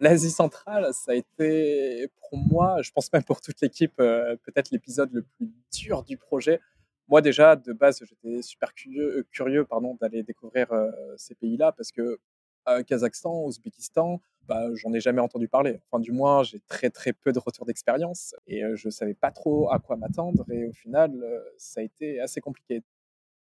L'Asie 0.00 0.30
centrale, 0.30 0.94
ça 0.94 1.10
a 1.10 1.14
été 1.14 2.08
pour 2.20 2.38
moi, 2.38 2.80
je 2.82 2.92
pense 2.92 3.12
même 3.12 3.24
pour 3.24 3.40
toute 3.40 3.60
l'équipe, 3.60 3.96
peut-être 3.96 4.70
l'épisode 4.70 5.12
le 5.12 5.22
plus 5.22 5.50
dur 5.72 6.04
du 6.04 6.16
projet. 6.16 6.60
Moi 7.08 7.20
déjà, 7.20 7.56
de 7.56 7.72
base, 7.72 8.04
j'étais 8.04 8.42
super 8.42 8.74
curieux, 8.74 9.26
curieux 9.32 9.64
pardon, 9.64 9.96
d'aller 10.00 10.22
découvrir 10.22 10.68
ces 11.16 11.34
pays-là 11.34 11.72
parce 11.72 11.90
que 11.90 12.20
Kazakhstan, 12.86 13.44
Ouzbékistan, 13.44 14.20
bah, 14.48 14.66
j'en 14.74 14.92
ai 14.94 15.00
jamais 15.00 15.20
entendu 15.20 15.46
parler. 15.46 15.78
Enfin, 15.90 16.00
du 16.00 16.10
moins, 16.10 16.42
j'ai 16.42 16.60
très 16.60 16.88
très 16.88 17.12
peu 17.12 17.32
de 17.32 17.38
retour 17.38 17.66
d'expérience 17.66 18.34
et 18.46 18.62
je 18.74 18.88
savais 18.88 19.14
pas 19.14 19.30
trop 19.30 19.70
à 19.70 19.78
quoi 19.78 19.96
m'attendre. 19.96 20.44
Et 20.50 20.64
au 20.64 20.72
final, 20.72 21.12
ça 21.58 21.80
a 21.80 21.84
été 21.84 22.18
assez 22.18 22.40
compliqué. 22.40 22.82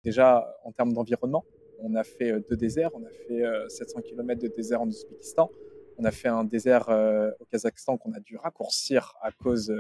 Déjà, 0.02 0.52
en 0.64 0.72
termes 0.72 0.92
d'environnement, 0.92 1.44
on 1.78 1.94
a 1.94 2.02
fait 2.02 2.40
deux 2.48 2.56
déserts. 2.56 2.90
On 2.94 3.04
a 3.04 3.10
fait 3.28 3.68
700 3.68 4.00
km 4.00 4.42
de 4.42 4.48
désert 4.48 4.82
en 4.82 4.88
Ouzbékistan. 4.88 5.50
On 5.98 6.04
a 6.04 6.10
fait 6.10 6.28
un 6.28 6.44
désert 6.44 6.88
au 6.88 7.44
Kazakhstan 7.44 7.96
qu'on 7.96 8.12
a 8.12 8.20
dû 8.20 8.36
raccourcir 8.36 9.14
à 9.22 9.30
cause 9.30 9.72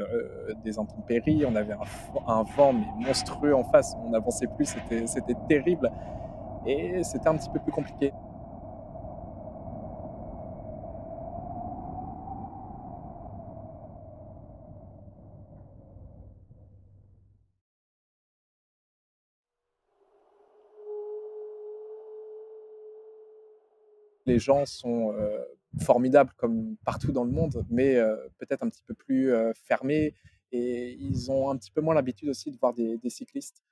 des 0.62 0.78
intempéries. 0.78 1.44
On 1.44 1.56
avait 1.56 1.74
un, 2.26 2.42
vent 2.56 2.72
monstrueux 2.72 3.54
en 3.54 3.64
face. 3.64 3.94
On 4.04 4.10
n'avançait 4.10 4.46
plus, 4.46 4.76
c'était 5.06 5.34
terrible. 5.48 5.90
Et 6.66 7.02
c'était 7.02 7.28
un 7.28 7.36
petit 7.36 7.50
peu 7.50 7.58
plus 7.58 7.72
compliqué. 7.72 8.12
Les 24.26 24.38
gens 24.38 24.66
sont 24.66 25.14
formidables 25.80 26.32
comme 26.36 26.76
partout 26.84 27.12
dans 27.12 27.24
le 27.24 27.30
monde, 27.30 27.64
mais 27.70 27.94
peut-être 28.38 28.62
un 28.62 28.68
petit 28.68 28.82
peu 28.86 28.94
plus 28.94 29.32
fermés 29.54 30.14
et 30.52 30.92
ils 30.92 31.30
ont 31.30 31.50
un 31.50 31.56
petit 31.56 31.70
peu 31.70 31.80
moins 31.80 31.94
l'habitude 31.94 32.28
aussi 32.28 32.50
de 32.50 32.58
voir 32.58 32.74
des, 32.74 32.98
cyclistes. 33.08 33.62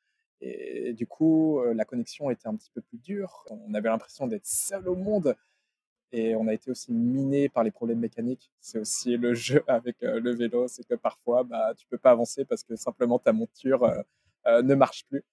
Et, 0.41 0.93
du 0.93 1.07
coup, 1.07 1.61
la 1.75 1.85
connexion 1.85 2.31
était 2.31 2.47
un 2.47 2.55
petit 2.55 2.71
peu 2.71 2.81
plus 2.81 2.99
dure. 2.99 3.45
On 3.51 3.75
avait 3.75 3.89
l'impression 3.89 4.27
d'être 4.27 4.47
seul 4.47 4.89
au 4.89 4.95
monde 4.95 5.35
et 6.13 6.35
on 6.37 6.47
a 6.47 6.55
été 6.55 6.71
aussi 6.71 6.93
miné 6.93 7.49
par 7.49 7.65
les 7.65 7.71
problèmes 7.71 7.99
mécaniques. 7.99 8.51
C'est 8.61 8.79
aussi 8.79 9.17
le 9.17 9.35
jeu 9.35 9.65
avec 9.67 9.97
le 10.01 10.31
vélo, 10.35 10.69
c'est 10.69 10.85
que 10.85 10.95
parfois, 10.95 11.43
bah, 11.45 11.75
tu 11.77 11.87
peux 11.89 11.99
pas 11.99 12.13
avancer 12.13 12.45
parce 12.45 12.63
que 12.63 12.77
simplement 12.77 13.19
ta 13.19 13.33
monture 13.33 13.91
ne 14.47 14.75
marche 14.75 15.05
plus. 15.07 15.25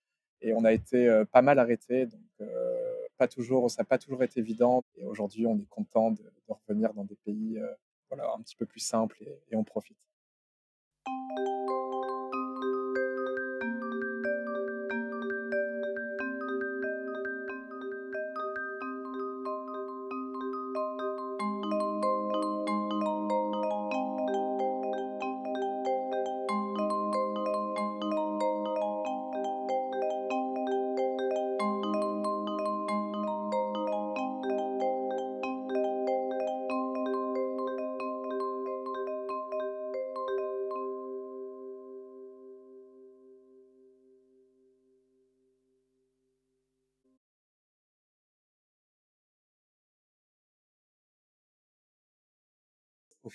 Et 0.41 0.54
on 0.54 0.65
a 0.65 0.73
été 0.73 1.23
pas 1.32 1.41
mal 1.41 1.60
arrêté. 1.60 2.08
Donc, 2.08 2.49
pas 3.17 3.28
toujours, 3.28 3.69
ça 3.69 3.82
n'a 3.82 3.86
pas 3.86 3.97
toujours 3.97 4.23
été 4.23 4.39
évident. 4.39 4.84
Et 4.97 5.06
aujourd'hui, 5.06 5.45
on 5.47 5.58
est 5.58 5.69
content 5.69 6.12
de, 6.12 6.23
revenir 6.47 6.93
dans 6.93 7.04
des 7.06 7.15
pays 7.15 7.60
voilà, 8.10 8.32
un 8.38 8.41
petit 8.41 8.56
peu 8.56 8.65
plus 8.65 8.80
simples 8.80 9.23
et 9.49 9.56
on 9.56 9.63
profite. 9.63 9.97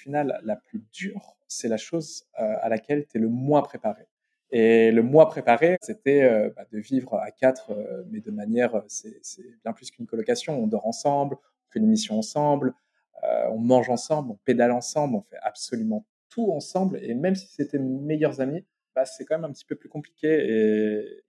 La 0.06 0.56
plus 0.56 0.82
dure, 0.92 1.36
c'est 1.50 1.68
la 1.68 1.76
chose 1.76 2.24
euh, 2.38 2.54
à 2.60 2.68
laquelle 2.68 3.06
tu 3.06 3.18
es 3.18 3.20
le 3.20 3.28
moins 3.28 3.62
préparé. 3.62 4.06
Et 4.52 4.90
le 4.90 5.02
moins 5.02 5.26
préparé, 5.26 5.76
c'était 5.82 6.22
euh, 6.22 6.50
bah, 6.56 6.64
de 6.72 6.78
vivre 6.78 7.14
à 7.14 7.30
quatre, 7.30 7.70
euh, 7.72 8.02
mais 8.10 8.20
de 8.20 8.30
manière, 8.30 8.82
c'est 8.88 9.20
bien 9.64 9.72
plus 9.72 9.90
qu'une 9.90 10.06
colocation. 10.06 10.58
On 10.58 10.66
dort 10.66 10.86
ensemble, 10.86 11.36
on 11.36 11.72
fait 11.72 11.78
une 11.80 11.88
mission 11.88 12.18
ensemble, 12.18 12.74
on 13.22 13.58
mange 13.58 13.90
ensemble, 13.90 14.30
on 14.30 14.38
pédale 14.44 14.72
ensemble, 14.72 15.14
on 15.14 15.20
fait 15.20 15.36
absolument 15.42 16.06
tout 16.30 16.52
ensemble. 16.52 16.98
Et 17.02 17.14
même 17.14 17.34
si 17.34 17.48
c'était 17.48 17.78
meilleurs 17.78 18.40
amis, 18.40 18.64
bah, 18.94 19.04
c'est 19.04 19.24
quand 19.24 19.36
même 19.36 19.44
un 19.44 19.52
petit 19.52 19.66
peu 19.66 19.74
plus 19.74 19.90
compliqué. 19.90 20.28
Et, 20.28 21.24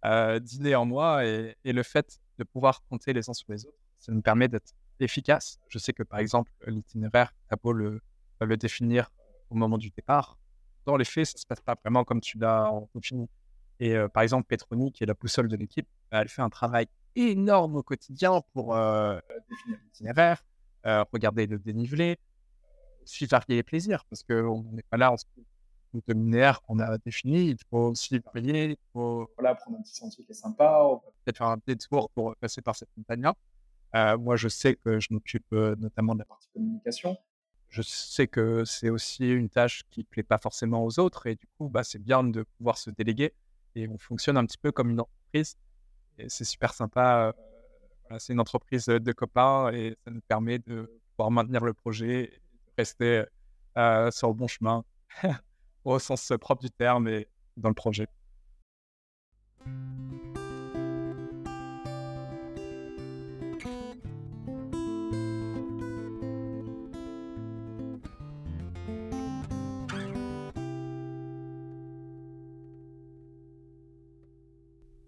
euh, 0.05 0.39
d'inné 0.41 0.75
en 0.75 0.87
moi. 0.87 1.25
Et, 1.25 1.55
le 1.65 1.83
fait 1.83 2.19
de 2.39 2.45
pouvoir 2.45 2.83
compter 2.89 3.13
les 3.13 3.29
uns 3.29 3.35
sur 3.35 3.53
les 3.53 3.67
autres, 3.67 3.79
ça 3.99 4.13
me 4.13 4.21
permet 4.21 4.49
d'être 4.49 4.75
efficace. 5.01 5.59
Je 5.69 5.79
sais 5.79 5.93
que, 5.93 6.03
par 6.03 6.19
exemple, 6.19 6.51
l'itinéraire, 6.67 7.33
tu 7.49 7.55
as 7.55 7.57
beau 7.57 7.73
le, 7.73 8.01
le 8.41 8.57
définir 8.57 9.11
au 9.51 9.55
moment 9.55 9.79
du 9.79 9.91
départ. 9.91 10.39
Dans 10.85 10.97
les 10.97 11.05
faits, 11.05 11.27
ça 11.27 11.35
ne 11.37 11.41
se 11.41 11.47
passe 11.47 11.61
pas 11.61 11.75
vraiment 11.83 12.05
comme 12.05 12.21
tu 12.21 12.39
l'as 12.39 12.71
défini. 12.95 13.29
Et 13.81 13.95
euh, 13.95 14.09
par 14.09 14.23
exemple, 14.23 14.47
Petroni, 14.49 14.93
qui 14.93 15.05
est 15.05 15.07
la 15.07 15.15
boussole 15.15 15.49
de 15.49 15.57
l'équipe, 15.57 15.87
bah, 16.11 16.23
elle 16.23 16.29
fait 16.29 16.43
un 16.43 16.49
travail 16.51 16.87
énorme 17.15 17.77
au 17.77 17.83
quotidien 17.83 18.43
pour 18.53 18.75
euh, 18.75 19.19
définir 19.49 19.79
l'itinéraire, 19.85 20.45
euh, 20.87 21.05
regarder 21.13 21.47
le 21.47 21.59
dénivelé, 21.59 22.19
suivre 23.05 23.41
les 23.49 23.63
plaisirs, 23.63 24.05
parce 24.07 24.23
qu'on 24.23 24.65
n'est 24.73 24.83
pas 24.83 24.97
là 24.97 25.13
en 25.13 25.17
de 25.95 26.13
linéaire 26.13 26.61
qu'on 26.63 26.79
a 26.81 26.99
défini. 26.99 27.51
Il 27.51 27.57
faut 27.71 27.89
aussi 27.89 28.19
varier, 28.19 28.71
il 28.71 28.77
faut 28.93 29.31
voilà, 29.39 29.55
prendre 29.55 29.79
un 29.79 29.83
petit 29.83 29.95
sentier 29.95 30.25
qui 30.25 30.33
est 30.33 30.35
sympa, 30.35 30.87
peut-être 31.25 31.39
faire 31.39 31.47
un 31.47 31.59
détour 31.67 32.11
pour 32.11 32.37
passer 32.37 32.61
par 32.61 32.77
cette 32.77 32.91
montagne-là. 32.97 33.35
Moi, 33.95 34.37
je 34.37 34.49
sais 34.49 34.75
que 34.75 35.01
je 35.01 35.09
m'occupe 35.11 35.53
notamment 35.53 36.15
de 36.15 36.21
la 36.21 36.25
partie 36.25 36.49
communication 36.53 37.17
je 37.69 37.83
sais 37.83 38.27
que 38.27 38.65
c'est 38.65 38.91
aussi 38.91 39.29
une 39.29 39.49
tâche 39.49 39.83
qui 39.91 40.01
ne 40.01 40.05
plaît 40.05 40.23
pas 40.23 40.39
forcément 40.39 40.85
aux 40.85 40.99
autres 40.99 41.27
et 41.27 41.35
du 41.35 41.47
coup, 41.59 41.69
bah, 41.69 41.85
c'est 41.85 41.99
bien 41.99 42.25
de 42.25 42.45
pouvoir 42.57 42.79
se 42.79 42.91
déléguer 42.91 43.35
et 43.75 43.89
on 43.89 43.99
fonctionne 43.99 44.37
un 44.37 44.47
petit 44.47 44.59
peu 44.59 44.73
comme 44.73 44.91
une 44.91 45.01
entreprise 45.01 45.57
et 46.19 46.29
c'est 46.29 46.45
super 46.45 46.73
sympa. 46.73 47.35
c'est 48.19 48.33
une 48.33 48.41
entreprise 48.41 48.87
de 48.87 49.13
copains 49.13 49.71
et 49.73 49.97
ça 50.05 50.11
nous 50.11 50.23
permet 50.23 50.59
de 50.59 50.91
pouvoir 51.17 51.31
maintenir 51.31 51.65
le 51.65 51.75
projet, 51.75 52.25
et 52.25 52.41
rester 52.79 53.25
sur 54.11 54.29
le 54.29 54.35
bon 54.35 54.49
chemin 54.49 54.85
au 55.85 55.99
sens 55.99 56.33
propre 56.41 56.63
du 56.63 56.71
terme 56.71 57.07
et 57.09 57.29
dans 57.57 57.69
le 57.69 57.75
projet. 57.75 58.09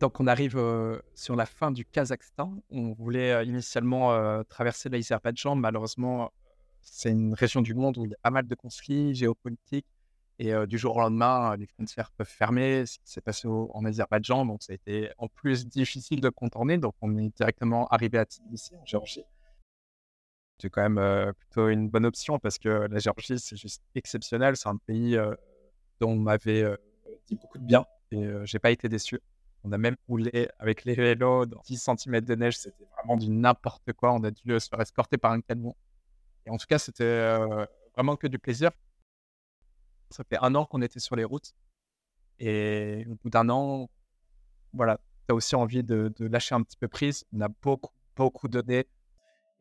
Donc, 0.00 0.18
on 0.18 0.26
arrive 0.26 0.58
sur 1.14 1.36
la 1.36 1.44
fin 1.44 1.70
du 1.70 1.84
Kazakhstan. 1.84 2.54
On 2.70 2.92
voulait 2.94 3.46
initialement 3.46 4.42
traverser 4.44 4.88
l'Azerbaïdjan. 4.88 5.54
Malheureusement, 5.56 6.32
c'est 6.80 7.10
une 7.10 7.34
région 7.34 7.60
du 7.60 7.74
monde 7.74 7.98
où 7.98 8.06
il 8.06 8.10
y 8.10 8.14
a 8.14 8.18
pas 8.22 8.30
mal 8.30 8.46
de 8.46 8.54
conflits 8.54 9.14
géopolitiques. 9.14 9.86
Et 10.38 10.54
du 10.66 10.78
jour 10.78 10.96
au 10.96 11.00
lendemain, 11.00 11.54
les 11.56 11.66
frontières 11.66 12.10
peuvent 12.12 12.26
fermer. 12.26 12.86
Ce 12.86 12.98
qui 12.98 13.10
s'est 13.10 13.20
passé 13.20 13.46
en 13.46 13.84
Azerbaïdjan, 13.84 14.46
donc 14.46 14.62
ça 14.62 14.72
a 14.72 14.74
été 14.74 15.10
en 15.18 15.28
plus 15.28 15.66
difficile 15.66 16.22
de 16.22 16.30
contourner. 16.30 16.78
Donc, 16.78 16.94
on 17.02 17.18
est 17.18 17.36
directement 17.36 17.86
arrivé 17.88 18.16
à 18.16 18.24
Tbilissi, 18.24 18.74
en 18.76 18.86
Géorgie. 18.86 19.24
C'est 20.62 20.70
quand 20.70 20.88
même 20.88 21.34
plutôt 21.34 21.68
une 21.68 21.90
bonne 21.90 22.06
option 22.06 22.38
parce 22.38 22.58
que 22.58 22.68
la 22.68 22.98
Géorgie, 22.98 23.38
c'est 23.38 23.56
juste 23.56 23.82
exceptionnel. 23.94 24.56
C'est 24.56 24.70
un 24.70 24.78
pays 24.78 25.20
dont 26.00 26.12
on 26.12 26.16
m'avait 26.16 26.64
dit 27.26 27.36
beaucoup 27.36 27.58
de 27.58 27.64
bien 27.64 27.84
et 28.12 28.26
j'ai 28.44 28.58
pas 28.58 28.70
été 28.70 28.88
déçu. 28.88 29.20
On 29.62 29.72
a 29.72 29.78
même 29.78 29.96
roulé 30.08 30.48
avec 30.58 30.84
les 30.84 30.94
vélos 30.94 31.46
dans 31.46 31.60
10 31.66 31.90
cm 31.96 32.20
de 32.20 32.34
neige. 32.34 32.58
C'était 32.58 32.86
vraiment 32.96 33.16
du 33.16 33.28
n'importe 33.28 33.92
quoi. 33.92 34.12
On 34.12 34.24
a 34.24 34.30
dû 34.30 34.58
se 34.58 34.68
faire 34.68 34.80
escorter 34.80 35.18
par 35.18 35.32
un 35.32 35.40
camion. 35.40 35.76
Et 36.46 36.50
en 36.50 36.56
tout 36.56 36.66
cas, 36.66 36.78
c'était 36.78 37.04
euh, 37.04 37.66
vraiment 37.94 38.16
que 38.16 38.26
du 38.26 38.38
plaisir. 38.38 38.70
Ça 40.10 40.24
fait 40.24 40.38
un 40.40 40.54
an 40.54 40.64
qu'on 40.64 40.82
était 40.82 41.00
sur 41.00 41.14
les 41.14 41.24
routes. 41.24 41.54
Et 42.38 43.06
au 43.10 43.16
bout 43.16 43.28
d'un 43.28 43.48
an, 43.50 43.90
voilà, 44.72 44.98
tu 45.28 45.32
as 45.32 45.34
aussi 45.34 45.54
envie 45.54 45.84
de, 45.84 46.12
lâcher 46.20 46.54
un 46.54 46.62
petit 46.62 46.78
peu 46.78 46.88
prise. 46.88 47.24
On 47.34 47.40
a 47.42 47.48
beaucoup, 47.48 47.92
beaucoup 48.16 48.48
donné. 48.48 48.86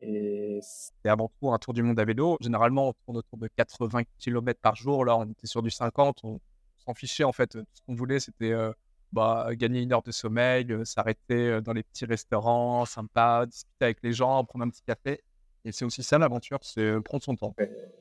Et 0.00 0.60
c'était 0.62 1.10
avant 1.10 1.30
tout 1.38 1.52
un 1.52 1.58
tour 1.58 1.74
du 1.74 1.82
monde 1.82 2.00
à 2.00 2.06
vélo. 2.06 2.38
Généralement, 2.40 2.88
on 2.88 2.92
tourne 3.04 3.18
autour 3.18 3.38
de 3.38 3.48
80 3.48 4.02
km 4.18 4.58
par 4.60 4.76
jour. 4.76 5.04
Là, 5.04 5.18
on 5.18 5.26
était 5.26 5.46
sur 5.46 5.62
du 5.62 5.70
50. 5.70 6.24
On 6.24 6.40
s'en 6.78 6.94
fichait, 6.94 7.24
en 7.24 7.32
fait. 7.32 7.52
Ce 7.52 7.82
qu'on 7.86 7.94
voulait, 7.94 8.18
c'était 8.18 8.52
euh, 8.52 8.72
bah, 9.12 9.48
gagner 9.52 9.82
une 9.82 9.92
heure 9.92 10.02
de 10.02 10.12
sommeil, 10.12 10.66
s'arrêter 10.84 11.60
dans 11.62 11.72
les 11.72 11.82
petits 11.82 12.04
restaurants 12.04 12.84
sympas, 12.84 13.46
discuter 13.46 13.84
avec 13.84 13.98
les 14.02 14.12
gens, 14.12 14.44
prendre 14.44 14.64
un 14.64 14.70
petit 14.70 14.82
café. 14.82 15.22
Et 15.64 15.72
c'est 15.72 15.84
aussi 15.84 16.02
ça 16.02 16.18
l'aventure, 16.18 16.58
c'est 16.62 17.00
prendre 17.04 17.22
son 17.22 17.36
temps. 17.36 17.54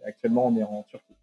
actuellement, 0.06 0.48
on 0.48 0.56
est 0.56 0.64
en 0.64 0.84
Turquie. 0.84 1.16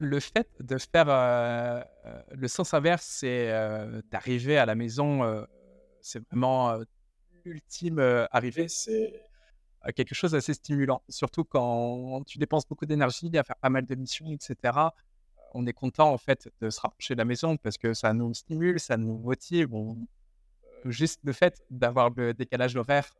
Le 0.00 0.18
fait 0.18 0.48
de 0.60 0.76
faire 0.78 1.84
le 2.32 2.48
sens 2.48 2.74
inverse, 2.74 3.04
c'est 3.04 3.52
d'arriver 4.10 4.58
à 4.58 4.66
la 4.66 4.74
maison, 4.74 5.46
c'est 6.00 6.26
vraiment 6.28 6.78
l'ultime 7.44 8.00
arrivée, 8.32 8.68
c'est 8.68 9.22
quelque 9.94 10.14
chose 10.14 10.32
d'assez 10.32 10.54
stimulant, 10.54 11.02
surtout 11.08 11.44
quand 11.44 12.22
tu 12.26 12.38
dépenses 12.38 12.66
beaucoup 12.66 12.86
d'énergie 12.86 13.30
à 13.36 13.44
faire 13.44 13.56
pas 13.56 13.70
mal 13.70 13.84
de 13.84 13.94
missions, 13.94 14.30
etc. 14.32 14.56
On 15.52 15.66
est 15.66 15.72
content 15.72 16.12
en 16.12 16.18
fait 16.18 16.50
de 16.60 16.70
se 16.70 16.80
rapprocher 16.80 17.14
de 17.14 17.18
la 17.18 17.24
maison 17.24 17.56
parce 17.56 17.76
que 17.76 17.92
ça 17.94 18.12
nous 18.12 18.32
stimule, 18.34 18.80
ça 18.80 18.96
nous 18.96 19.18
motive. 19.18 19.70
juste 20.86 21.20
le 21.24 21.32
fait 21.32 21.62
d'avoir 21.70 22.10
le 22.10 22.32
décalage 22.34 22.76
horaire 22.76 23.12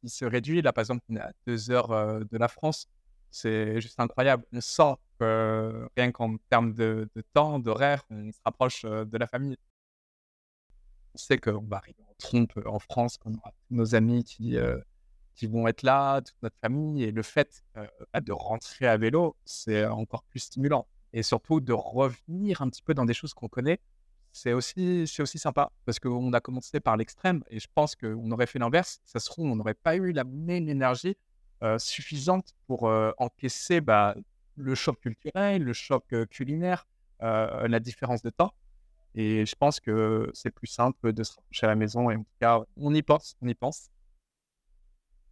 qui 0.00 0.08
se 0.08 0.24
réduit, 0.24 0.62
là 0.62 0.72
par 0.72 0.82
exemple 0.82 1.02
on 1.10 1.16
est 1.16 1.20
à 1.20 1.32
deux 1.46 1.70
heures 1.70 1.88
de 2.24 2.38
la 2.38 2.48
France, 2.48 2.88
c'est 3.32 3.80
juste 3.80 3.98
incroyable. 3.98 4.44
On 4.52 4.60
sent 4.60 4.94
que 5.18 5.88
rien 5.96 6.12
qu'en 6.12 6.36
termes 6.50 6.74
de, 6.74 7.08
temps, 7.32 7.58
d'horaire, 7.58 8.04
on 8.10 8.30
se 8.30 8.38
rapproche 8.44 8.82
de 8.84 9.18
la 9.18 9.26
famille. 9.26 9.56
On 11.14 11.18
sait 11.18 11.38
qu'on 11.38 11.64
va 11.64 11.78
en 11.78 12.14
trompe 12.18 12.52
en 12.64 12.78
France, 12.78 13.16
qu'on 13.16 13.34
aura 13.34 13.50
tous 13.50 13.74
nos 13.74 13.94
amis 13.94 14.22
qui, 14.22 14.56
qui 15.34 15.46
vont 15.46 15.66
être 15.66 15.82
là, 15.82 16.20
toute 16.20 16.36
notre 16.42 16.56
famille. 16.60 17.04
Et 17.04 17.10
le 17.10 17.22
fait 17.22 17.64
bah, 17.74 18.20
de 18.20 18.32
rentrer 18.32 18.86
à 18.86 18.96
vélo, 18.98 19.34
c'est 19.44 19.86
encore 19.86 20.22
plus 20.24 20.40
stimulant. 20.40 20.86
Et 21.14 21.22
surtout 21.22 21.60
de 21.60 21.72
revenir 21.72 22.60
un 22.62 22.68
petit 22.68 22.82
peu 22.82 22.94
dans 22.94 23.06
des 23.06 23.14
choses 23.14 23.34
qu'on 23.34 23.48
connaît, 23.48 23.80
c'est 24.32 24.52
aussi, 24.52 25.04
aussi 25.18 25.38
sympa 25.38 25.70
parce 25.84 25.98
qu'on 25.98 26.32
a 26.32 26.40
commencé 26.40 26.80
par 26.80 26.96
l'extrême 26.96 27.42
et 27.48 27.60
je 27.60 27.68
pense 27.74 27.94
qu'on 27.94 28.30
aurait 28.30 28.46
fait 28.46 28.58
l'inverse. 28.58 29.00
Ça 29.04 29.20
se 29.20 29.30
on 29.38 29.56
n'aurait 29.56 29.74
pas 29.74 29.96
eu 29.96 30.12
la 30.12 30.24
même 30.24 30.68
énergie 30.68 31.08
euh, 31.08 31.14
suffisante 31.78 32.54
pour 32.66 32.88
euh, 32.88 33.12
encaisser 33.18 33.80
bah, 33.80 34.14
le 34.56 34.74
choc 34.74 35.00
culturel, 35.00 35.62
le 35.62 35.72
choc 35.72 36.04
euh, 36.12 36.26
culinaire, 36.26 36.86
la 37.20 37.78
différence 37.78 38.22
de 38.22 38.30
temps. 38.30 38.52
Et 39.14 39.46
je 39.46 39.54
pense 39.54 39.78
que 39.78 40.28
c'est 40.34 40.50
plus 40.50 40.66
simple 40.66 41.12
de 41.12 41.22
se 41.22 41.34
rapprocher 41.34 41.66
à 41.66 41.68
la 41.68 41.76
maison. 41.76 42.10
Et 42.10 42.16
en 42.16 42.24
tout 42.24 42.38
cas, 42.40 42.60
on 42.76 42.92
y 42.92 43.02
pense, 43.02 43.36
on 43.40 43.46
y 43.46 43.54
pense. 43.54 43.90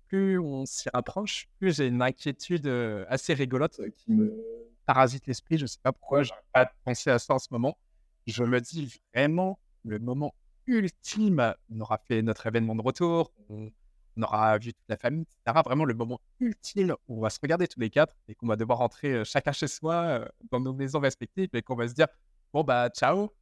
Plus 0.06 0.38
on 0.38 0.66
s'y 0.66 0.88
rapproche, 0.90 1.48
plus 1.58 1.76
j'ai 1.76 1.86
une 1.86 2.02
inquiétude 2.02 2.66
assez 3.08 3.34
rigolote 3.34 3.80
qui 3.96 4.12
me 4.12 4.32
parasite 4.86 5.26
l'esprit. 5.26 5.58
Je 5.58 5.64
ne 5.64 5.66
sais 5.66 5.80
pas 5.82 5.92
pourquoi, 5.92 6.22
j'arrive 6.22 6.44
pas 6.52 6.60
à 6.60 6.72
penser 6.84 7.10
à 7.10 7.18
ça 7.18 7.34
en 7.34 7.38
ce 7.40 7.48
moment. 7.50 7.76
Je 8.26 8.44
me 8.44 8.60
dis 8.60 9.00
vraiment, 9.12 9.58
le 9.84 9.98
moment 9.98 10.32
ultime, 10.66 11.54
on 11.72 11.80
aura 11.80 11.98
fait 11.98 12.22
notre 12.22 12.46
événement 12.46 12.76
de 12.76 12.82
retour, 12.82 13.32
aura 14.22 14.58
vu 14.58 14.72
toute 14.72 14.88
la 14.88 14.96
famille, 14.96 15.22
etc. 15.22 15.62
Vraiment 15.64 15.84
le 15.84 15.94
moment 15.94 16.20
ultime 16.40 16.94
où 17.08 17.18
on 17.18 17.20
va 17.20 17.30
se 17.30 17.38
regarder 17.42 17.66
tous 17.68 17.80
les 17.80 17.90
quatre 17.90 18.14
et 18.28 18.34
qu'on 18.34 18.46
va 18.46 18.56
devoir 18.56 18.78
rentrer 18.78 19.24
chacun 19.24 19.52
chez 19.52 19.68
soi 19.68 20.28
dans 20.50 20.60
nos 20.60 20.72
maisons 20.72 21.00
respectives 21.00 21.50
et 21.52 21.62
qu'on 21.62 21.76
va 21.76 21.88
se 21.88 21.94
dire 21.94 22.06
bon 22.52 22.62
bah 22.62 22.88
ciao. 22.90 23.32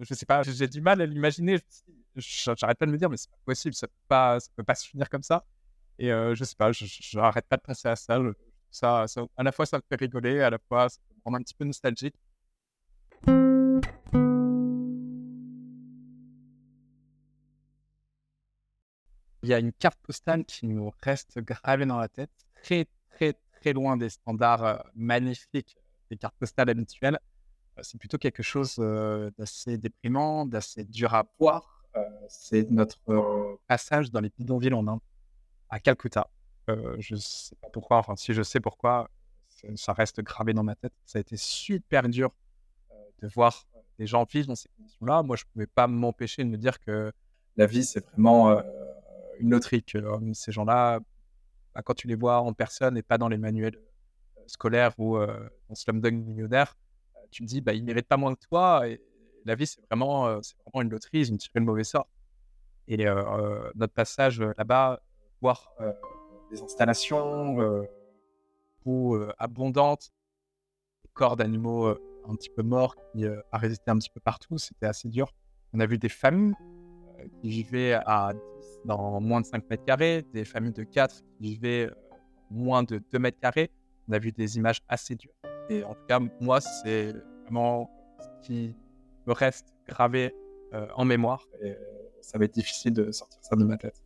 je 0.00 0.14
sais 0.14 0.26
pas, 0.26 0.42
j'ai 0.42 0.68
du 0.68 0.80
mal 0.80 1.00
à 1.00 1.06
l'imaginer. 1.06 1.58
J'arrête 2.16 2.78
pas 2.78 2.86
de 2.86 2.90
me 2.92 2.98
dire 2.98 3.10
mais 3.10 3.16
c'est 3.16 3.30
pas 3.30 3.36
possible, 3.44 3.74
ça 3.74 3.86
peut 3.86 3.94
pas, 4.08 4.38
peut 4.56 4.64
pas 4.64 4.74
se 4.74 4.88
finir 4.88 5.08
comme 5.08 5.22
ça. 5.22 5.44
Et 5.98 6.08
je 6.08 6.44
sais 6.44 6.56
pas, 6.56 6.72
je 6.72 7.18
n'arrête 7.18 7.46
pas 7.46 7.56
de 7.56 7.62
penser 7.62 7.88
à 7.88 7.96
ça. 7.96 8.20
ça. 8.70 9.06
À 9.36 9.42
la 9.42 9.52
fois 9.52 9.66
ça 9.66 9.78
me 9.78 9.82
fait 9.88 9.96
rigoler, 9.96 10.40
à 10.40 10.50
la 10.50 10.58
fois 10.58 10.88
ça 10.88 10.98
me 11.10 11.20
rend 11.24 11.34
un 11.36 11.42
petit 11.42 11.54
peu 11.54 11.64
nostalgique. 11.64 12.14
Il 19.48 19.52
y 19.52 19.54
a 19.54 19.58
une 19.60 19.72
carte 19.72 19.98
postale 20.02 20.44
qui 20.44 20.66
nous 20.66 20.92
reste 21.02 21.38
gravée 21.38 21.86
dans 21.86 21.96
la 21.96 22.08
tête, 22.08 22.30
très, 22.62 22.86
très, 23.08 23.32
très 23.32 23.72
loin 23.72 23.96
des 23.96 24.10
standards 24.10 24.62
euh, 24.62 24.76
magnifiques 24.94 25.74
des 26.10 26.18
cartes 26.18 26.36
postales 26.38 26.68
habituelles. 26.68 27.18
Euh, 27.78 27.80
c'est 27.82 27.96
plutôt 27.96 28.18
quelque 28.18 28.42
chose 28.42 28.76
euh, 28.78 29.30
d'assez 29.38 29.78
déprimant, 29.78 30.44
d'assez 30.44 30.84
dur 30.84 31.14
à 31.14 31.24
voir. 31.38 31.82
c'est 32.28 32.70
notre 32.70 32.98
passage 33.66 34.10
dans 34.10 34.20
les 34.20 34.30
bidonvilles 34.36 34.74
en 34.74 34.86
Inde, 34.86 35.00
à 35.70 35.80
Calcutta. 35.80 36.28
je 36.68 37.14
ne 37.14 37.18
sais 37.18 37.56
pas 37.56 37.70
pourquoi, 37.70 37.96
enfin 37.96 38.14
si 38.16 38.34
je 38.34 38.42
sais 38.42 38.60
pourquoi, 38.60 39.08
ça 39.76 39.94
reste 39.94 40.20
gravé 40.20 40.52
dans 40.52 40.62
ma 40.62 40.76
tête. 40.76 40.92
Ça 41.06 41.18
a 41.18 41.20
été 41.20 41.38
super 41.38 42.06
dur 42.08 42.30
de 43.22 43.28
voir 43.28 43.66
des 43.98 44.06
gens 44.06 44.24
vivre 44.24 44.48
dans 44.48 44.54
ces 44.54 44.68
conditions-là. 44.76 45.22
Moi, 45.22 45.36
je 45.36 45.44
ne 45.44 45.50
pouvais 45.52 45.66
pas 45.66 45.86
m'empêcher 45.86 46.44
de 46.44 46.50
me 46.50 46.58
dire 46.58 46.78
que 46.78 47.10
la 47.56 47.66
vie, 47.66 47.82
c'est 47.82 48.06
vraiment 48.10 48.62
une 49.38 49.50
loterie. 49.50 49.82
Que 49.82 49.98
ces 50.34 50.52
gens-là, 50.52 51.00
bah, 51.74 51.82
quand 51.82 51.94
tu 51.94 52.06
les 52.06 52.14
vois 52.14 52.40
en 52.40 52.52
personne 52.52 52.96
et 52.96 53.02
pas 53.02 53.18
dans 53.18 53.28
les 53.28 53.38
manuels 53.38 53.78
scolaires 54.46 54.94
ou 54.98 55.18
dans 55.18 55.74
Slumdog 55.74 56.14
Millionnaire, 56.14 56.76
tu 57.30 57.42
me 57.42 57.48
dis, 57.48 57.60
bah, 57.60 57.74
ils 57.74 57.84
méritent 57.84 58.08
pas 58.08 58.16
moins 58.16 58.34
que 58.34 58.40
toi. 58.40 58.88
Et 58.88 59.02
la 59.44 59.54
vie, 59.54 59.66
c'est 59.66 59.80
vraiment, 59.90 60.42
c'est 60.42 60.56
vraiment 60.64 60.82
une 60.82 60.90
loterie. 60.90 61.20
Ils 61.20 61.32
ont 61.32 61.36
tiré 61.36 61.52
le 61.60 61.64
mauvais 61.64 61.84
sort. 61.84 62.08
Et 62.86 63.04
notre 63.74 63.92
passage 63.92 64.40
là-bas, 64.40 65.02
voir 65.40 65.72
des 66.50 66.62
installations 66.62 67.86
ou 68.84 69.18
abondantes, 69.36 70.10
des 71.04 71.10
corps 71.12 71.36
d'animaux 71.36 71.88
un 71.88 72.34
petit 72.36 72.50
peu 72.50 72.62
morts 72.62 72.94
qui 73.12 73.26
a 73.26 73.58
résisté 73.58 73.90
un 73.90 73.98
petit 73.98 74.10
peu 74.10 74.20
partout, 74.20 74.56
c'était 74.56 74.86
assez 74.86 75.08
dur. 75.08 75.32
On 75.74 75.80
a 75.80 75.86
vu 75.86 75.98
des 75.98 76.08
familles 76.08 76.54
qui 77.40 77.48
vivaient 77.48 77.94
à 78.06 78.32
10 78.32 78.40
dans 78.84 79.20
moins 79.20 79.40
de 79.40 79.46
5 79.46 79.68
mètres 79.68 79.84
carrés, 79.84 80.24
des 80.32 80.44
familles 80.44 80.72
de 80.72 80.84
4 80.84 81.22
qui 81.22 81.54
vivaient 81.54 81.90
moins 82.50 82.82
de 82.82 83.02
2 83.12 83.18
mètres 83.18 83.38
carrés. 83.40 83.70
On 84.08 84.12
a 84.12 84.18
vu 84.18 84.32
des 84.32 84.56
images 84.56 84.80
assez 84.88 85.14
dures. 85.14 85.34
Et 85.68 85.84
en 85.84 85.94
tout 85.94 86.06
cas, 86.08 86.20
moi, 86.40 86.60
c'est 86.60 87.14
vraiment 87.42 87.90
ce 88.20 88.46
qui 88.46 88.74
me 89.26 89.32
reste 89.32 89.74
gravé 89.86 90.34
en 90.94 91.04
mémoire. 91.04 91.46
Et 91.62 91.76
ça 92.20 92.38
va 92.38 92.44
être 92.46 92.54
difficile 92.54 92.94
de 92.94 93.10
sortir 93.12 93.38
ça 93.42 93.56
de 93.56 93.64
ma 93.64 93.76
tête. 93.76 94.02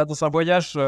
Bah, 0.00 0.06
dans 0.06 0.24
un 0.24 0.30
voyage 0.30 0.78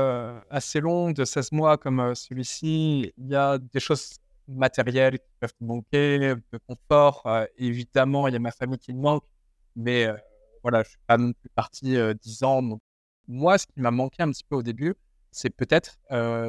assez 0.49 0.81
long 0.81 1.11
de 1.11 1.27
16 1.27 1.53
mois 1.53 1.77
comme 1.77 2.15
celui-ci, 2.15 3.13
il 3.19 3.29
y 3.29 3.35
a 3.35 3.59
des 3.59 3.79
choses 3.79 4.15
matérielles 4.49 5.19
qui 5.19 5.29
peuvent 5.39 5.53
manquer, 5.61 6.19
de 6.19 6.59
confort. 6.67 7.23
évidemment, 7.59 8.27
il 8.27 8.33
y 8.33 8.37
a 8.37 8.39
ma 8.39 8.53
famille 8.53 8.79
qui 8.79 8.95
me 8.95 9.03
manque, 9.03 9.25
mais 9.77 10.09
voilà, 10.63 10.83
je 10.83 10.89
suis 10.89 10.99
pas 11.07 11.19
non 11.19 11.35
plus 11.35 11.51
parti 11.55 11.99
10 12.23 12.43
ans. 12.43 12.63
Moi, 13.29 13.59
ce 13.59 13.67
qui 13.67 13.81
m'a 13.83 13.91
manqué 13.91 14.23
un 14.23 14.31
petit 14.31 14.45
peu 14.49 14.57
au 14.57 14.63
début, 14.63 14.95
c'est 15.31 15.51
peut-être 15.51 15.99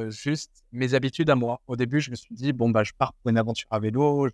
juste 0.10 0.64
mes 0.72 0.94
habitudes 0.94 1.30
à 1.30 1.36
moi. 1.36 1.60
Au 1.68 1.76
début, 1.76 2.00
je 2.00 2.12
me 2.12 2.16
suis 2.16 2.34
dit, 2.34 2.54
bon, 2.54 2.70
bah, 2.70 2.86
je 2.86 2.94
pars 2.98 3.12
pour 3.12 3.30
une 3.30 3.38
aventure 3.38 3.68
à 3.72 3.80
vélo, 3.80 4.30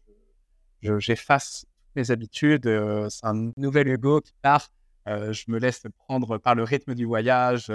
j'efface 0.84 1.65
mes 1.96 2.12
habitudes, 2.12 2.70
c'est 3.10 3.26
un 3.26 3.52
nouvel 3.58 3.88
ego 3.88 4.22
qui 4.22 4.34
part, 4.44 4.70
je 5.08 5.46
me 5.48 5.58
laisse 5.58 5.82
prendre 6.06 6.38
par 6.38 6.54
le 6.54 6.62
rythme 6.62 6.94
du 6.94 7.06
voyage, 7.06 7.72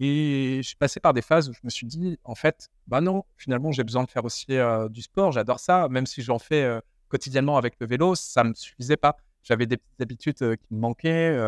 et 0.00 0.60
je 0.62 0.66
suis 0.66 0.76
passé 0.76 1.00
par 1.00 1.12
des 1.12 1.22
phases 1.22 1.48
où 1.48 1.52
je 1.52 1.60
me 1.62 1.70
suis 1.70 1.86
dit, 1.86 2.18
en 2.24 2.34
fait, 2.34 2.68
bah 2.86 3.00
non, 3.00 3.24
finalement, 3.36 3.72
j'ai 3.72 3.84
besoin 3.84 4.04
de 4.04 4.10
faire 4.10 4.24
aussi 4.24 4.46
du 4.90 5.02
sport. 5.02 5.32
J'adore 5.32 5.60
ça, 5.60 5.88
même 5.88 6.06
si 6.06 6.22
j'en 6.22 6.38
fais 6.38 6.80
quotidiennement 7.08 7.56
avec 7.56 7.74
le 7.80 7.86
vélo, 7.86 8.14
ça 8.14 8.42
ne 8.44 8.50
me 8.50 8.54
suffisait 8.54 8.96
pas. 8.96 9.16
J'avais 9.42 9.66
des 9.66 9.76
petites 9.76 10.00
habitudes 10.00 10.56
qui 10.56 10.74
me 10.74 10.80
manquaient, 10.80 11.38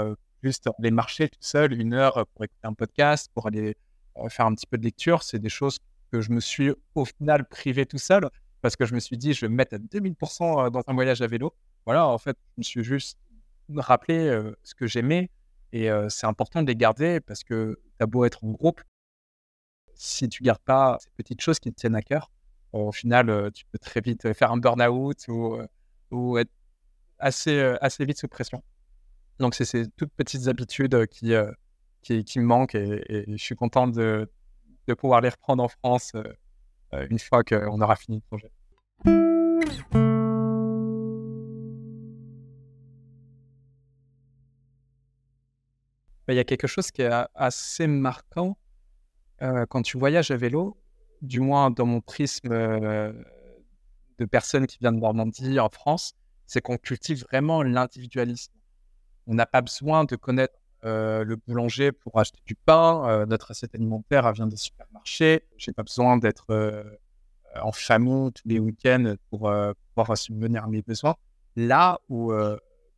juste 0.42 0.68
aller 0.78 0.90
marcher 0.90 1.28
tout 1.28 1.38
seul 1.40 1.72
une 1.72 1.94
heure 1.94 2.26
pour 2.34 2.44
écouter 2.44 2.66
un 2.66 2.74
podcast, 2.74 3.30
pour 3.34 3.46
aller 3.46 3.76
faire 4.28 4.46
un 4.46 4.54
petit 4.54 4.66
peu 4.66 4.78
de 4.78 4.84
lecture. 4.84 5.22
C'est 5.22 5.38
des 5.38 5.48
choses 5.48 5.78
que 6.12 6.20
je 6.20 6.30
me 6.30 6.40
suis 6.40 6.72
au 6.94 7.04
final 7.04 7.48
privé 7.48 7.84
tout 7.84 7.98
seul 7.98 8.30
parce 8.62 8.76
que 8.76 8.84
je 8.84 8.94
me 8.94 9.00
suis 9.00 9.16
dit, 9.16 9.32
je 9.32 9.40
vais 9.40 9.48
me 9.48 9.56
mettre 9.56 9.74
à 9.74 9.78
2000% 9.78 10.70
dans 10.70 10.82
un 10.86 10.94
voyage 10.94 11.20
à 11.20 11.26
vélo. 11.26 11.52
Voilà, 11.84 12.06
en 12.06 12.18
fait, 12.18 12.36
je 12.56 12.60
me 12.60 12.62
suis 12.62 12.84
juste 12.84 13.18
rappelé 13.74 14.40
ce 14.62 14.74
que 14.74 14.86
j'aimais 14.86 15.30
et 15.76 15.90
c'est 16.08 16.26
important 16.26 16.62
de 16.62 16.68
les 16.68 16.76
garder 16.76 17.20
parce 17.20 17.44
que 17.44 17.78
as 18.00 18.06
beau 18.06 18.24
être 18.24 18.44
en 18.44 18.50
groupe, 18.50 18.80
si 19.94 20.28
tu 20.28 20.42
gardes 20.42 20.62
pas 20.64 20.98
ces 21.00 21.10
petites 21.16 21.40
choses 21.40 21.58
qui 21.58 21.70
te 21.72 21.76
tiennent 21.76 21.94
à 21.94 22.02
cœur, 22.02 22.30
au 22.72 22.92
final, 22.92 23.50
tu 23.52 23.64
peux 23.66 23.78
très 23.78 24.00
vite 24.00 24.32
faire 24.34 24.52
un 24.52 24.56
burn-out 24.56 25.28
ou, 26.10 26.38
être 26.38 26.50
assez, 27.18 27.60
assez 27.80 28.04
vite 28.04 28.18
sous 28.18 28.28
pression. 28.28 28.62
Donc, 29.38 29.54
c'est 29.54 29.64
ces 29.64 29.88
toutes 29.96 30.12
petites 30.12 30.48
habitudes 30.48 31.06
qui, 31.08 31.32
qui, 32.02 32.24
qui, 32.24 32.38
me 32.40 32.44
manquent 32.44 32.74
et, 32.74 33.24
je 33.28 33.42
suis 33.42 33.56
content 33.56 33.86
de, 33.86 34.30
de, 34.88 34.94
pouvoir 34.94 35.20
les 35.20 35.28
reprendre 35.28 35.62
en 35.62 35.68
France 35.68 36.12
une 36.92 37.18
fois 37.18 37.44
qu'on 37.44 37.80
aura 37.80 37.96
fini 37.96 38.22
le 38.22 38.38
projet. 38.38 38.50
Il 46.32 46.36
y 46.36 46.40
a 46.40 46.44
quelque 46.44 46.66
chose 46.66 46.90
qui 46.90 47.02
est 47.02 47.10
assez 47.34 47.86
marquant 47.86 48.56
quand 49.40 49.82
tu 49.82 49.98
voyages 49.98 50.30
à 50.30 50.36
vélo, 50.36 50.76
du 51.22 51.40
moins 51.40 51.70
dans 51.70 51.86
mon 51.86 52.00
prisme 52.00 52.48
de 52.48 54.24
personnes 54.30 54.66
qui 54.66 54.78
viennent 54.78 54.96
de 54.96 55.00
Normandie, 55.00 55.60
en 55.60 55.68
France, 55.68 56.14
c'est 56.46 56.60
qu'on 56.60 56.78
cultive 56.78 57.24
vraiment 57.24 57.62
l'individualisme. 57.62 58.52
On 59.26 59.34
n'a 59.34 59.46
pas 59.46 59.60
besoin 59.60 60.04
de 60.04 60.16
connaître 60.16 60.54
le 60.82 61.34
boulanger 61.34 61.92
pour 61.92 62.18
acheter 62.18 62.38
du 62.46 62.54
pain. 62.54 63.26
notre 63.26 63.50
assiette 63.50 63.74
alimentaire 63.74 64.32
vient 64.32 64.46
des 64.46 64.56
supermarchés. 64.56 65.42
J'ai 65.56 65.72
pas 65.72 65.82
besoin 65.82 66.16
d'être 66.16 66.84
en 67.60 67.72
famille 67.72 68.32
tous 68.32 68.42
les 68.46 68.58
week-ends 68.58 69.16
pour 69.30 69.50
pouvoir 69.94 70.16
subvenir 70.16 70.64
à 70.64 70.68
mes 70.68 70.82
besoins. 70.82 71.16
Là 71.56 72.00
où, 72.08 72.32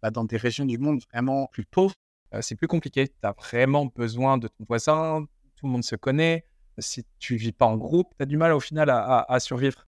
bah, 0.03 0.11
dans 0.11 0.25
des 0.25 0.37
régions 0.37 0.67
du 0.67 0.79
monde 0.79 1.01
vraiment 1.13 1.47
plus 1.47 1.65
pauvres, 1.65 1.95
c'est 2.41 2.57
plus 2.57 2.69
compliqué. 2.69 3.09
Tu 3.09 3.15
as 3.23 3.33
vraiment 3.33 3.87
besoin 3.87 4.39
de 4.39 4.49
ton 4.49 4.65
voisin, 4.67 5.27
tout 5.57 5.67
le 5.67 5.73
monde 5.73 5.85
se 5.85 5.97
connaît. 5.97 6.45
Si 6.79 7.05
tu 7.19 7.37
vis 7.37 7.53
pas 7.53 7.67
en 7.67 7.77
groupe, 7.77 8.15
tu 8.17 8.23
as 8.23 8.27
du 8.27 8.37
mal 8.37 8.53
au 8.53 8.61
final 8.61 8.91
à, 8.91 9.41
survivre. 9.41 9.87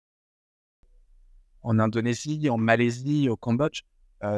En 1.61 1.79
Indonésie, 1.79 2.49
en 2.49 2.57
Malaisie, 2.57 3.27
au 3.29 3.35
Cambodge, 3.35 3.81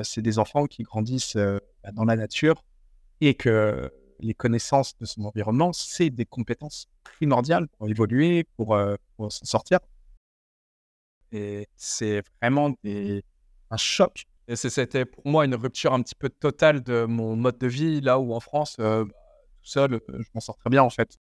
c'est 0.04 0.22
des 0.22 0.40
enfants 0.40 0.66
qui 0.66 0.84
grandissent 0.84 1.38
bah, 1.84 1.92
dans 1.94 2.06
la 2.06 2.16
nature 2.16 2.64
et 3.22 3.36
que 3.36 3.92
les 4.20 4.34
connaissances 4.34 4.98
de 4.98 5.06
son 5.06 5.24
environnement, 5.26 5.74
c'est 5.74 6.10
des 6.10 6.26
compétences 6.26 6.88
primordiales 7.04 7.68
pour 7.68 7.88
évoluer, 7.90 8.46
pour, 8.56 8.78
s'en 9.30 9.46
sortir. 9.46 9.80
Et 11.32 11.68
c'est 11.76 12.24
vraiment 12.42 12.74
un 13.70 13.78
choc 13.78 14.26
et 14.50 14.56
c'était 14.56 15.06
pour 15.06 15.26
moi 15.28 15.46
une 15.46 15.54
rupture 15.54 15.94
un 15.94 16.02
petit 16.02 16.16
peu 16.16 16.28
totale 16.28 16.82
de 16.82 17.06
mon 17.06 17.36
mode 17.36 17.60
de 17.60 17.68
vie, 17.68 18.02
là 18.02 18.20
où 18.20 18.34
en 18.34 18.40
France, 18.40 18.78
euh, 18.80 19.06
bah, 19.06 19.12
tout 19.62 19.70
seul, 19.70 19.94
euh, 19.94 20.00
je 20.10 20.28
m'en 20.34 20.42
sors 20.42 20.58
très 20.58 20.72
bien 20.72 20.82
en 20.82 20.90
fait. 20.90 21.18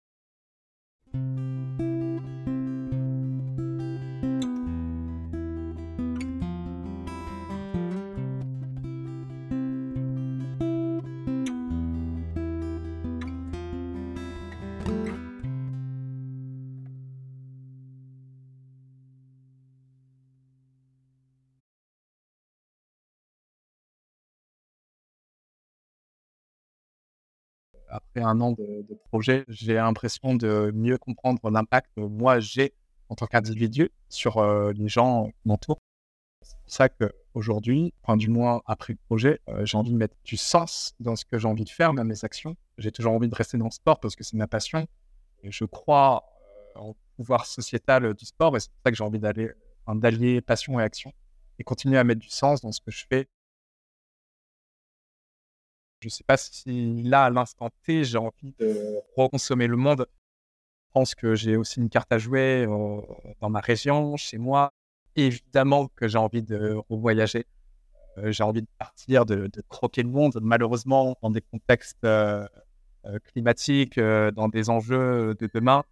Un 28.23 28.41
an 28.41 28.53
de, 28.53 28.85
projet, 29.11 29.45
j'ai 29.49 29.75
l'impression 29.75 30.35
de 30.35 30.73
mieux 30.75 30.99
comprendre 30.99 31.51
l'impact 31.51 31.91
que 31.97 32.01
moi 32.01 32.41
j'ai 32.41 32.73
en 33.09 33.15
tant 33.15 33.27
qu'individu 33.27 33.91
sur 34.09 34.45
les 34.73 34.89
gens 34.89 35.27
qui 35.27 35.49
m'entourent. 35.49 35.81
C'est 36.43 36.57
pour 36.57 36.73
ça 36.73 36.89
qu'aujourd'hui, 36.89 37.93
enfin, 38.03 38.17
du 38.17 38.29
moins 38.29 38.63
après 38.67 38.95
le 38.95 38.99
projet, 39.07 39.41
j'ai 39.63 39.77
envie 39.77 39.93
de 39.93 39.97
mettre 39.97 40.17
du 40.25 40.37
sens 40.37 40.95
dans 41.01 41.17
ce 41.17 41.25
que 41.25 41.39
j'ai 41.39 41.49
envie 41.49 41.65
de 41.65 41.71
faire, 41.71 41.95
dans 41.95 42.05
mes 42.05 42.25
actions. 42.25 42.57
J'ai 42.79 42.93
toujours 42.93 43.13
envie 43.13 43.29
de 43.29 43.35
rester 43.35 43.59
dans 43.59 43.67
le 43.67 43.71
sport 43.71 44.01
parce 44.01 44.17
que 44.17 44.25
c'est 44.25 44.37
ma 44.37 44.47
passion. 44.47 44.87
Je 45.43 45.65
crois 45.65 46.25
au 46.77 46.97
pouvoir 47.17 47.47
sociétal 47.47 48.15
du 48.15 48.25
sport 48.25 48.57
et 48.57 48.61
c'est 48.61 48.71
pour 48.71 48.81
ça 48.85 48.91
que 48.91 48.97
j'ai 48.97 49.05
envie 49.05 49.19
d'aller, 49.19 49.51
d'allier 49.89 50.41
passion 50.41 50.79
et 50.81 50.83
action 50.83 51.13
et 51.59 51.65
continuer 51.65 51.99
à 51.99 52.05
mettre 52.05 52.21
du 52.21 52.29
sens 52.29 52.61
dans 52.61 52.73
ce 52.73 52.81
que 52.81 52.91
je 52.91 53.07
fais 53.09 53.29
je 56.07 56.15
ne 56.15 56.15
sais 56.19 56.25
pas 56.25 56.37
si 56.37 57.03
là, 57.03 57.25
à 57.25 57.31
l'instant 57.31 57.69
T, 57.85 58.05
j'ai 58.05 58.19
envie 58.19 58.55
de 58.61 59.01
reconsommer 59.17 59.67
le 59.67 59.77
monde. 59.77 60.07
Je 60.09 60.93
pense 60.93 61.17
que 61.17 61.35
j'ai 61.35 61.57
aussi 61.57 61.81
une 61.81 61.89
carte 61.89 62.13
à 62.13 62.19
jouer 62.19 62.65
dans 63.41 63.51
ma 63.51 63.59
région, 63.59 64.17
chez 64.17 64.39
moi. 64.39 64.73
évidemment 65.17 65.89
que 65.97 66.07
j'ai 66.07 66.19
envie 66.19 66.43
de 66.43 66.77
revoyager. 66.89 67.45
Euh, 68.19 68.31
j'ai 68.31 68.45
envie 68.45 68.63
de 68.63 68.69
partir, 68.79 69.27
de, 69.27 69.51
croquer 69.69 70.05
le 70.05 70.09
monde. 70.09 70.39
Malheureusement, 70.41 71.17
dans 71.23 71.31
des 71.31 71.41
contextes 71.41 72.05
euh, 72.05 72.47
euh, 73.07 73.19
climatiques, 73.33 73.99
dans 73.99 74.49
des 74.49 74.71
enjeux 74.71 75.35
de 75.35 75.51
demain, 75.53 75.83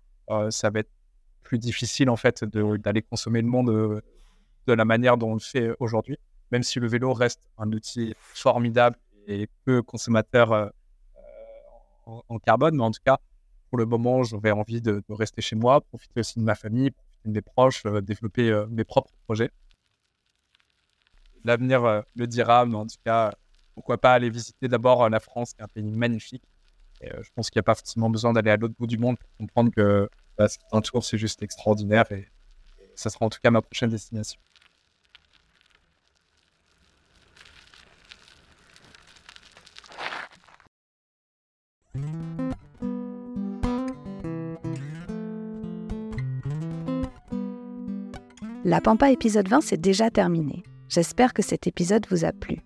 ça 0.51 0.71
va 0.71 0.81
être 0.81 0.93
plus 1.43 1.59
difficile 1.59 2.09
en 2.09 2.17
fait 2.17 2.45
d'aller 2.45 3.03
consommer 3.03 3.43
le 3.43 3.49
monde 3.49 4.01
de 4.67 4.73
la 4.73 4.85
manière 4.85 5.17
dont 5.17 5.33
on 5.33 5.35
le 5.35 5.41
fait 5.41 5.71
aujourd'hui. 5.81 6.19
Même 6.53 6.63
si 6.63 6.79
le 6.79 6.87
vélo 6.87 7.13
reste 7.13 7.51
un 7.59 7.73
outil 7.73 8.15
formidable 8.17 8.97
et 9.27 9.49
peu 9.65 9.83
consommateur 9.83 10.73
en, 12.07 12.39
carbone, 12.39 12.77
mais 12.77 12.85
en 12.85 12.91
tout 12.91 13.01
cas, 13.05 13.19
pour 13.71 13.79
le 13.79 13.87
moment, 13.87 14.23
j'aurais 14.23 14.51
envie 14.51 14.81
de, 14.81 15.03
rester 15.09 15.41
chez 15.41 15.57
moi, 15.57 15.81
profiter 15.81 16.21
aussi 16.21 16.39
de 16.39 16.45
ma 16.45 16.55
famille, 16.55 16.91
profiter 16.91 17.29
de 17.29 17.33
mes 17.33 17.43
proches, 17.43 17.83
développer 17.85 18.65
mes 18.71 18.85
propres 18.85 19.13
projets 19.25 19.51
l'avenir 21.45 21.85
euh, 21.85 22.01
le 22.17 22.27
dira, 22.27 22.67
mais 22.67 22.77
en 22.77 22.87
tout 22.87 22.97
cas, 23.05 23.33
pourquoi 23.75 23.99
pas 23.99 24.15
aller 24.15 24.31
visiter 24.31 24.69
d'abord 24.69 25.05
euh, 25.05 25.09
la 25.09 25.21
France, 25.21 25.53
qui 25.53 25.61
est 25.61 25.65
un 25.65 25.69
pays 25.69 25.91
magnifique. 25.91 26.43
Euh, 27.05 27.23
je 27.23 27.31
pense 27.35 27.51
qu'il 27.51 27.59
n'y 27.59 27.65
a 27.65 27.65
pas 27.65 27.75
forcément 27.75 28.11
besoin 28.11 28.33
d'aller 28.33 28.51
à 28.51 28.57
l'autre 28.57 28.75
bout 28.79 28.87
du 28.87 28.99
monde 28.99 29.19
pour 29.19 29.29
comprendre 29.37 29.71
que 29.71 30.09
bah, 30.39 30.47
un 30.73 30.81
tour, 30.81 31.05
c'est 31.05 31.19
juste 31.19 31.43
extraordinaire 31.43 32.11
et, 32.11 32.29
ça 32.97 33.11
sera 33.11 33.27
en 33.27 33.29
tout 33.29 33.41
cas 33.43 33.51
ma 33.51 33.61
prochaine 33.61 33.91
destination. 33.91 34.39
La 48.67 48.81
Pampa 48.81 49.11
épisode 49.11 49.47
20, 49.47 49.61
c'est 49.61 49.79
déjà 49.79 50.09
terminé. 50.09 50.63
J'espère 50.89 51.35
que 51.35 51.43
cet 51.43 51.67
épisode 51.67 52.07
vous 52.09 52.25
a 52.25 52.33
plu. 52.33 52.63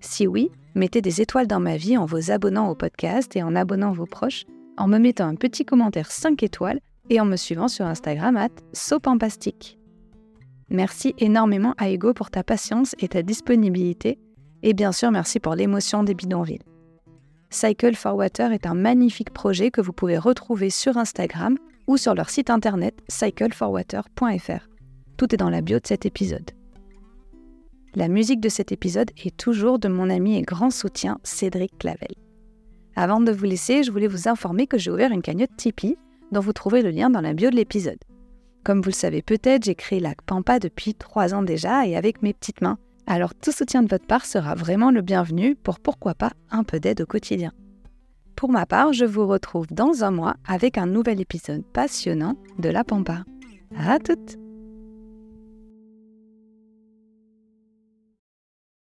Si 0.00 0.26
oui, 0.26 0.50
mettez 0.74 1.02
des 1.02 1.20
étoiles 1.20 1.46
dans 1.46 1.60
ma 1.60 1.76
vie 1.76 1.98
en 1.98 2.06
vous 2.06 2.30
abonnant 2.30 2.70
au 2.70 2.74
podcast 2.74 3.36
et 3.36 3.42
en 3.42 3.54
abonnant 3.54 3.92
vos 3.92 4.06
proches, 4.06 4.46
en 4.78 4.88
me 4.88 4.96
mettant 4.96 5.26
un 5.26 5.34
petit 5.34 5.66
commentaire 5.66 6.10
5 6.10 6.42
étoiles 6.42 6.80
et 7.10 7.20
en 7.20 7.26
me 7.26 7.36
suivant 7.36 7.68
sur 7.68 7.84
Instagram 7.84 8.38
at 8.38 8.48
sopampastique. 8.72 9.78
Merci 10.70 11.14
énormément 11.18 11.74
à 11.76 11.92
Hugo 11.92 12.14
pour 12.14 12.30
ta 12.30 12.42
patience 12.42 12.94
et 12.98 13.08
ta 13.08 13.20
disponibilité, 13.20 14.18
et 14.62 14.72
bien 14.72 14.90
sûr 14.90 15.10
merci 15.10 15.38
pour 15.38 15.54
l'émotion 15.54 16.02
des 16.02 16.14
bidonvilles. 16.14 16.62
Cycle 17.50 17.94
for 17.94 18.16
Water 18.16 18.52
est 18.52 18.64
un 18.64 18.72
magnifique 18.72 19.34
projet 19.34 19.70
que 19.70 19.82
vous 19.82 19.92
pouvez 19.92 20.16
retrouver 20.16 20.70
sur 20.70 20.96
Instagram 20.96 21.58
ou 21.86 21.98
sur 21.98 22.14
leur 22.14 22.30
site 22.30 22.48
internet 22.48 22.94
cycleforwater.fr. 23.08 24.71
Tout 25.16 25.34
est 25.34 25.38
dans 25.38 25.50
la 25.50 25.60
bio 25.60 25.78
de 25.78 25.86
cet 25.86 26.06
épisode. 26.06 26.50
La 27.94 28.08
musique 28.08 28.40
de 28.40 28.48
cet 28.48 28.72
épisode 28.72 29.10
est 29.22 29.36
toujours 29.36 29.78
de 29.78 29.88
mon 29.88 30.08
ami 30.08 30.36
et 30.36 30.42
grand 30.42 30.70
soutien 30.70 31.18
Cédric 31.24 31.76
Clavel. 31.78 32.14
Avant 32.96 33.20
de 33.20 33.32
vous 33.32 33.44
laisser, 33.44 33.82
je 33.82 33.92
voulais 33.92 34.06
vous 34.06 34.28
informer 34.28 34.66
que 34.66 34.78
j'ai 34.78 34.90
ouvert 34.90 35.12
une 35.12 35.22
cagnotte 35.22 35.56
Tipeee 35.56 35.98
dont 36.30 36.40
vous 36.40 36.52
trouverez 36.52 36.82
le 36.82 36.90
lien 36.90 37.10
dans 37.10 37.20
la 37.20 37.34
bio 37.34 37.50
de 37.50 37.56
l'épisode. 37.56 37.98
Comme 38.64 38.80
vous 38.80 38.90
le 38.90 38.94
savez 38.94 39.22
peut-être, 39.22 39.64
j'ai 39.64 39.74
créé 39.74 40.00
la 40.00 40.14
Pampa 40.26 40.58
depuis 40.58 40.94
trois 40.94 41.34
ans 41.34 41.42
déjà 41.42 41.86
et 41.86 41.96
avec 41.96 42.22
mes 42.22 42.32
petites 42.32 42.60
mains. 42.60 42.78
Alors 43.06 43.34
tout 43.34 43.52
soutien 43.52 43.82
de 43.82 43.88
votre 43.88 44.06
part 44.06 44.24
sera 44.24 44.54
vraiment 44.54 44.90
le 44.90 45.02
bienvenu 45.02 45.56
pour 45.56 45.80
pourquoi 45.80 46.14
pas 46.14 46.32
un 46.50 46.62
peu 46.62 46.80
d'aide 46.80 47.00
au 47.00 47.06
quotidien. 47.06 47.52
Pour 48.36 48.50
ma 48.50 48.66
part, 48.66 48.92
je 48.92 49.04
vous 49.04 49.26
retrouve 49.26 49.66
dans 49.70 50.04
un 50.04 50.10
mois 50.10 50.36
avec 50.46 50.78
un 50.78 50.86
nouvel 50.86 51.20
épisode 51.20 51.64
passionnant 51.72 52.36
de 52.58 52.68
la 52.68 52.84
Pampa. 52.84 53.24
À 53.76 53.98
toutes! 53.98 54.41